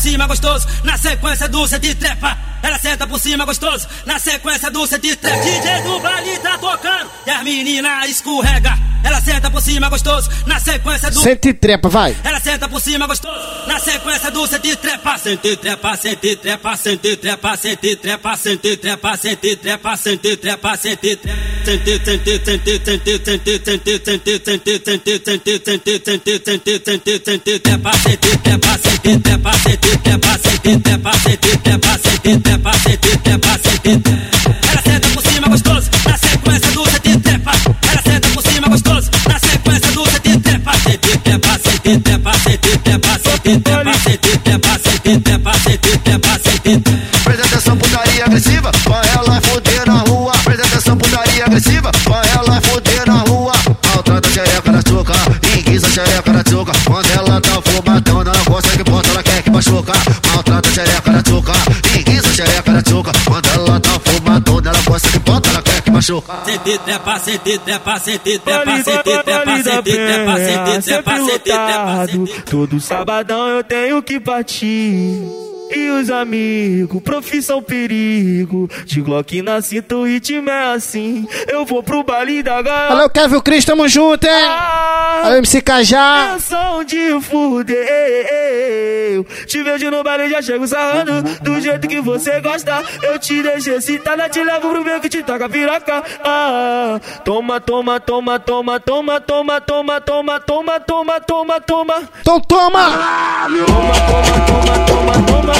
[0.00, 2.36] cima gostoso, na sequência do cê de trepa.
[2.62, 5.40] Ela senta por cima gostoso, na sequência do cê de trepa.
[5.42, 8.90] DJ do baile tá tocando e as meninas escorrega.
[9.02, 12.14] Ela senta por cima gostoso, na sequência do Senta e trepa, vai.
[12.22, 17.16] ela senta por cima gostoso, na sequência do sente trepa, sente trepa, sente trepa, sente
[17.16, 21.18] trepa, sente trepa, sente trepa, sente trepa, sente trepa, sente trepa, sente
[21.64, 27.92] sente sente sente sente sente sente sente sente sente sente sente sente sente sente trepa,
[27.94, 33.98] sente trepa, sente trepa, sente trepa, sente trepa, sente trepa, sente trepa, sente trepa, sente
[33.98, 34.10] trepa.
[34.70, 37.52] Ela senta por cima gostoso, na sequência do sente trepa.
[37.90, 42.78] Ela senta por cima gostoso, na sequência do sente trepa, sente trepa, sente trepa, sente
[42.78, 46.90] trepa, sente trepa, sente trepa, sente trepa, sente trepa, sente trepa.
[47.24, 50.32] Presta atenção, putaria agressiva, vai ela foder na rua.
[50.44, 53.52] Presta atenção, putaria agressiva, vai ela foder na rua.
[53.52, 55.12] A xereca da tchuca,
[55.56, 56.72] enguiça xereca da tchuca.
[56.84, 57.89] Quando ela tá fumadão,
[59.60, 59.92] machuca.
[60.34, 61.52] Maltrata a xereca da tchuca,
[61.98, 63.12] enguiça a xereca da tchuca.
[63.26, 66.32] Quando ela tá fumadão, ela gosta que bota, ela quer que machuca.
[66.44, 72.80] Sente trepa, sente trepa, sente trepa, sente trepa, sente trepa, sente trepa, sente trepa, Todo
[72.80, 75.49] sabadão eu tenho que partir.
[75.74, 78.68] E os amigos, profissão perigo.
[78.84, 81.26] De Glock na cinta, o ritmo é assim.
[81.48, 82.88] Eu vou pro baile da galera.
[82.88, 84.32] Valeu, Kevin Cris, tamo junto, hein?
[85.22, 86.30] Valeu, MC Cajá.
[86.32, 89.24] Canção de fuder.
[89.46, 91.22] Te vejo no baile, já chego sarrando.
[91.40, 92.82] Do jeito que você gosta.
[93.02, 96.02] Eu te deixo excitada, te levo pro meu que te toca piroca.
[96.24, 102.02] Ah, toma, toma, toma, toma, toma, toma, toma, toma, toma, toma, toma, toma.
[102.20, 102.80] Então toma!
[102.80, 105.59] Toma, toma, toma, toma, toma, toma,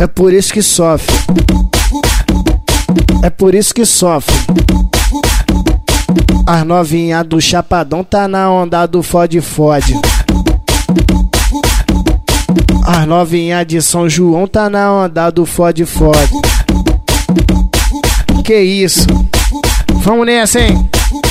[0.00, 1.14] É por isso que sofre.
[3.22, 4.34] É por isso que sofre.
[6.46, 9.94] As novinhas do Chapadão tá na onda do fode fode.
[12.86, 16.32] As novinhas de São João tá na onda do fode fode.
[18.42, 19.06] Que isso?
[20.02, 20.89] Vamos nessa, hein?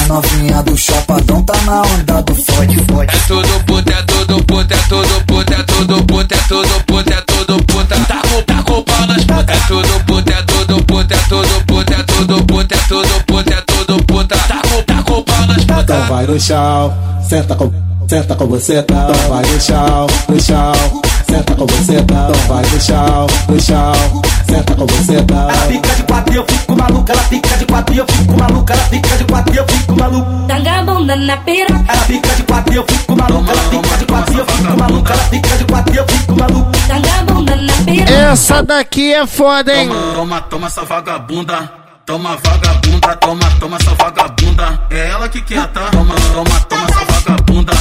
[0.00, 3.14] A novinha do chapadão tá na onda do fode fode.
[3.14, 7.14] É tudo puta, é tudo puta, é tudo puta, é tudo puta, é tudo puta,
[7.14, 8.00] é tudo puta.
[8.06, 9.48] Tá com, tá com pau nas putas.
[9.48, 13.54] É tudo puta, é tudo puta, é tudo puta, é tudo puta, é tudo puta,
[13.54, 14.36] é tudo puta.
[14.36, 15.82] Tá com, tá com pau nas putas.
[15.82, 16.94] Então vai no chão,
[17.28, 17.72] senta com,
[18.08, 19.08] senta com você, tá?
[19.10, 22.28] Então vai no chão, no chão, senta com você, tá?
[22.28, 25.34] Então vai no chão, no chão, senta com você, tá?
[25.34, 28.38] Ela fica de quatro e eu fico maluca, ela fica de quatro e eu fico
[28.38, 30.30] maluca, ela fica de quatro e eu fico maluca.
[30.48, 31.84] Tanga bunda na piroca.
[31.88, 34.76] Ela fica de quatro e eu fico maluca, ela fica de quatro e eu fico
[34.76, 36.78] maluca, ela fica de quatro e eu fico maluca.
[36.88, 38.12] Tanga bunda na piroca.
[38.12, 39.88] Essa daqui é foda, hein?
[40.14, 41.72] Toma, toma essa vagabunda.
[42.04, 44.80] Toma vagabunda, toma, toma essa vagabunda.
[44.90, 45.90] É ela que quer, tá?
[45.92, 47.72] Toma, toma, toma essa vagabunda.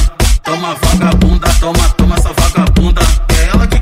[0.44, 2.59] Toma vagabunda, toma, toma essa vagabunda.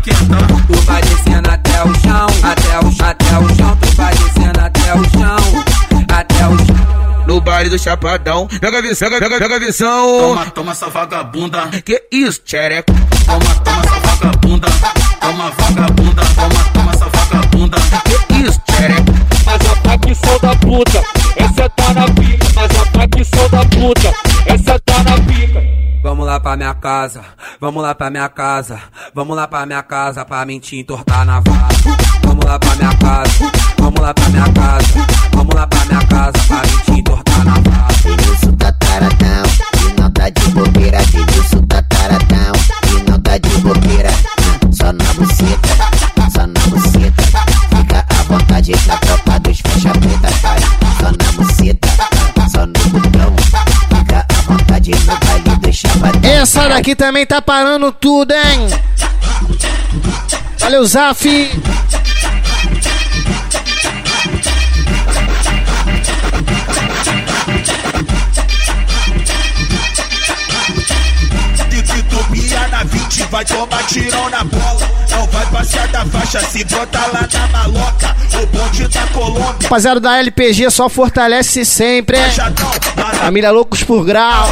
[0.08, 4.94] Tu vai descendo até o chão, até o, até o chão, tu vai descendo até
[4.94, 5.66] o chão,
[6.14, 7.26] até o chão.
[7.28, 10.20] No baile do Chapadão, pega a visão, pega, pega a visão.
[10.20, 11.68] Toma, toma essa vagabunda.
[11.84, 12.94] Que isso, tchereco?
[13.26, 14.68] Toma, toma essa vagabunda.
[15.20, 17.78] Toma vagabunda, toma, toma essa vagabunda.
[18.30, 19.37] Que isso, tchereco?
[19.98, 21.04] Mas ataque sou da puta,
[21.38, 22.48] essa tá na pica.
[22.56, 24.14] Mas ataque sou da puta,
[24.46, 25.64] essa tá na pica.
[26.04, 27.22] Vamos lá pra minha casa,
[27.60, 28.80] vamos lá pra minha casa,
[29.14, 31.98] vamos lá pra minha casa pra mim te entortar na vaza.
[32.24, 36.34] Vamos lá pra minha casa, vamos lá pra minha casa, vamos lá pra minha casa
[36.48, 38.04] pra mim te entortar na vaza.
[38.04, 39.44] Denilson tá taradão
[39.82, 40.98] e não tá de bobeira.
[41.06, 42.54] Denilson tá taradão
[42.92, 44.12] e não tá de bobeira.
[44.72, 45.70] Só na buceta,
[46.32, 47.24] só na buceta.
[47.76, 49.40] Fica à vontade na tropa
[56.78, 58.70] Daqui também tá parando tudo, hein?
[60.60, 61.24] Valeu, Zaf!
[61.24, 61.32] Se
[72.04, 74.88] tu pia na 20, vai tomar tirão na bola.
[75.10, 78.16] Não vai passear da faixa, se brota lá na maloca.
[78.40, 79.58] O bonde da Colômbia.
[79.64, 82.32] Rapaziada da LPG só fortalece sempre, hein?
[83.18, 84.50] Família Loucos por Grau.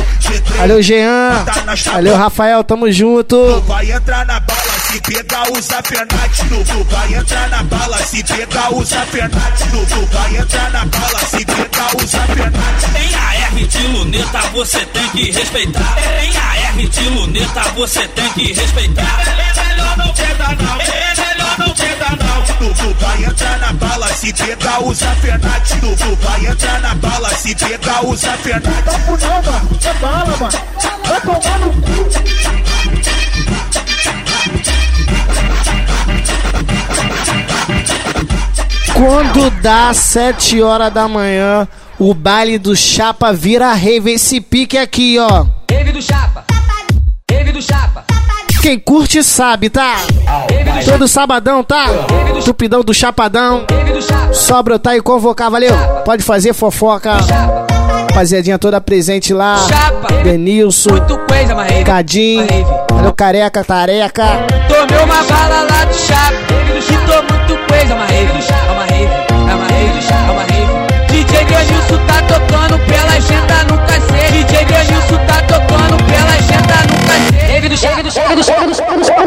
[0.58, 1.46] Valeu, Jean.
[1.92, 3.62] Valeu, Rafael, tamo junto.
[3.62, 6.46] Vai entrar na bala se pegar o Zafernate.
[6.50, 9.64] Tu vai entrar na bala se pegar o Zafernate.
[9.70, 12.86] Tu vai entrar na bala se pegar o Zafernate.
[13.00, 15.98] Em AR de luneta você tem que respeitar.
[16.24, 19.22] Em AR de luneta você tem que respeitar.
[19.26, 21.15] É melhor não tentar não.
[22.74, 25.80] Tu, vai entrar na bala se pegar o Zafernate.
[25.80, 28.84] Tu, vai entrar na bala se pegar o Zafernate.
[29.08, 30.52] Não, mano, é bala, mano.
[31.06, 32.06] Vai tomar no cu.
[38.94, 41.68] Quando dá 7 horas da manhã,
[42.00, 44.12] o baile do Chapa vira rave.
[44.12, 45.46] Esse pique aqui, ó.
[45.70, 46.46] Rave do Chapa.
[47.30, 48.06] Rave do Chapa.
[48.66, 49.98] Quem curte sabe, tá?
[50.86, 51.86] Todo sabadão, tá?
[52.44, 53.64] Tupidão do Chapadão.
[54.34, 55.72] Só brotar e convocar, valeu?
[56.04, 57.12] Pode fazer fofoca.
[58.10, 59.58] Rapaziadinha toda presente lá.
[60.24, 60.96] Denilson.
[61.86, 62.48] Cadinho.
[62.90, 64.26] Valeu, careca, tareca.
[64.68, 66.34] Tomei uma bala lá do Chapa.
[66.90, 68.66] E tô muito coisa, é uma rave do Chapa.
[68.66, 70.24] É uma rave, é uma rave do Chapa.
[70.24, 71.14] É uma rave.
[71.14, 74.44] DJ Denilson tá tocando pela agenda nunca sei.
[74.44, 75.45] DJ Denilson tá tocando
[77.78, 77.96] Chapa.
[77.96, 78.30] Rave do Chapa.
[78.30, 79.26] Rave do Chapa.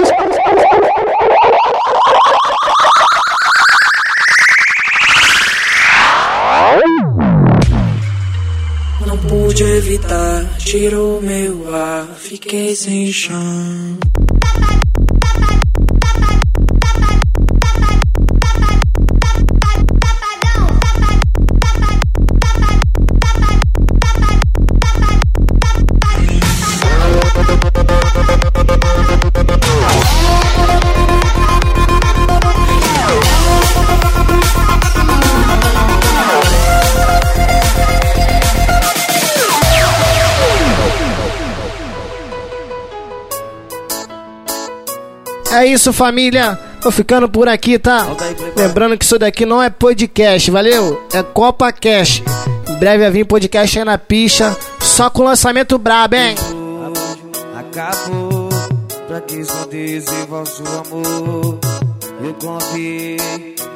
[9.07, 13.99] Não pude evitar, tirou meu ar, fiquei sem chão.
[45.59, 46.56] É isso, família.
[46.80, 48.06] Tô ficando por aqui, tá?
[48.56, 51.04] Lembrando que isso daqui não é podcast, valeu?
[51.12, 52.22] É Copa Cash.
[52.68, 54.56] Em breve vai vir podcast aí na picha.
[54.78, 56.36] Só com lançamento brabo, hein?
[57.56, 58.48] Acabou,
[59.09, 61.59] pra que escondes em vosso amor?
[62.22, 63.16] Eu confiei,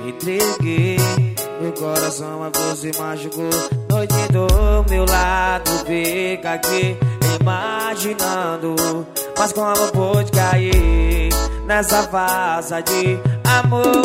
[0.07, 1.22] entreguei
[1.73, 3.51] meu coração a você machucou.
[3.89, 6.97] Noite do meu lado, fica aqui
[7.41, 9.07] imaginando.
[9.39, 11.31] Mas como pôde cair
[11.67, 14.03] nessa farsa de amor?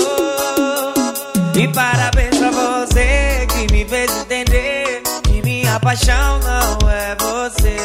[1.55, 7.78] E parabéns pra você que me fez entender que minha paixão não é você.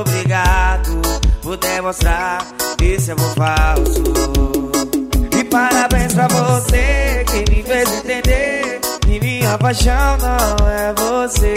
[0.00, 1.00] Obrigado
[1.42, 2.46] por demonstrar
[2.82, 4.02] esse amor falso.
[5.38, 11.54] E parabéns pra você que me fez entender que minha paixão não é você.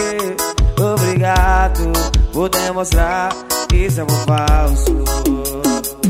[0.80, 1.92] Obrigado
[2.32, 3.28] por demonstrar
[3.74, 6.01] esse amor falso.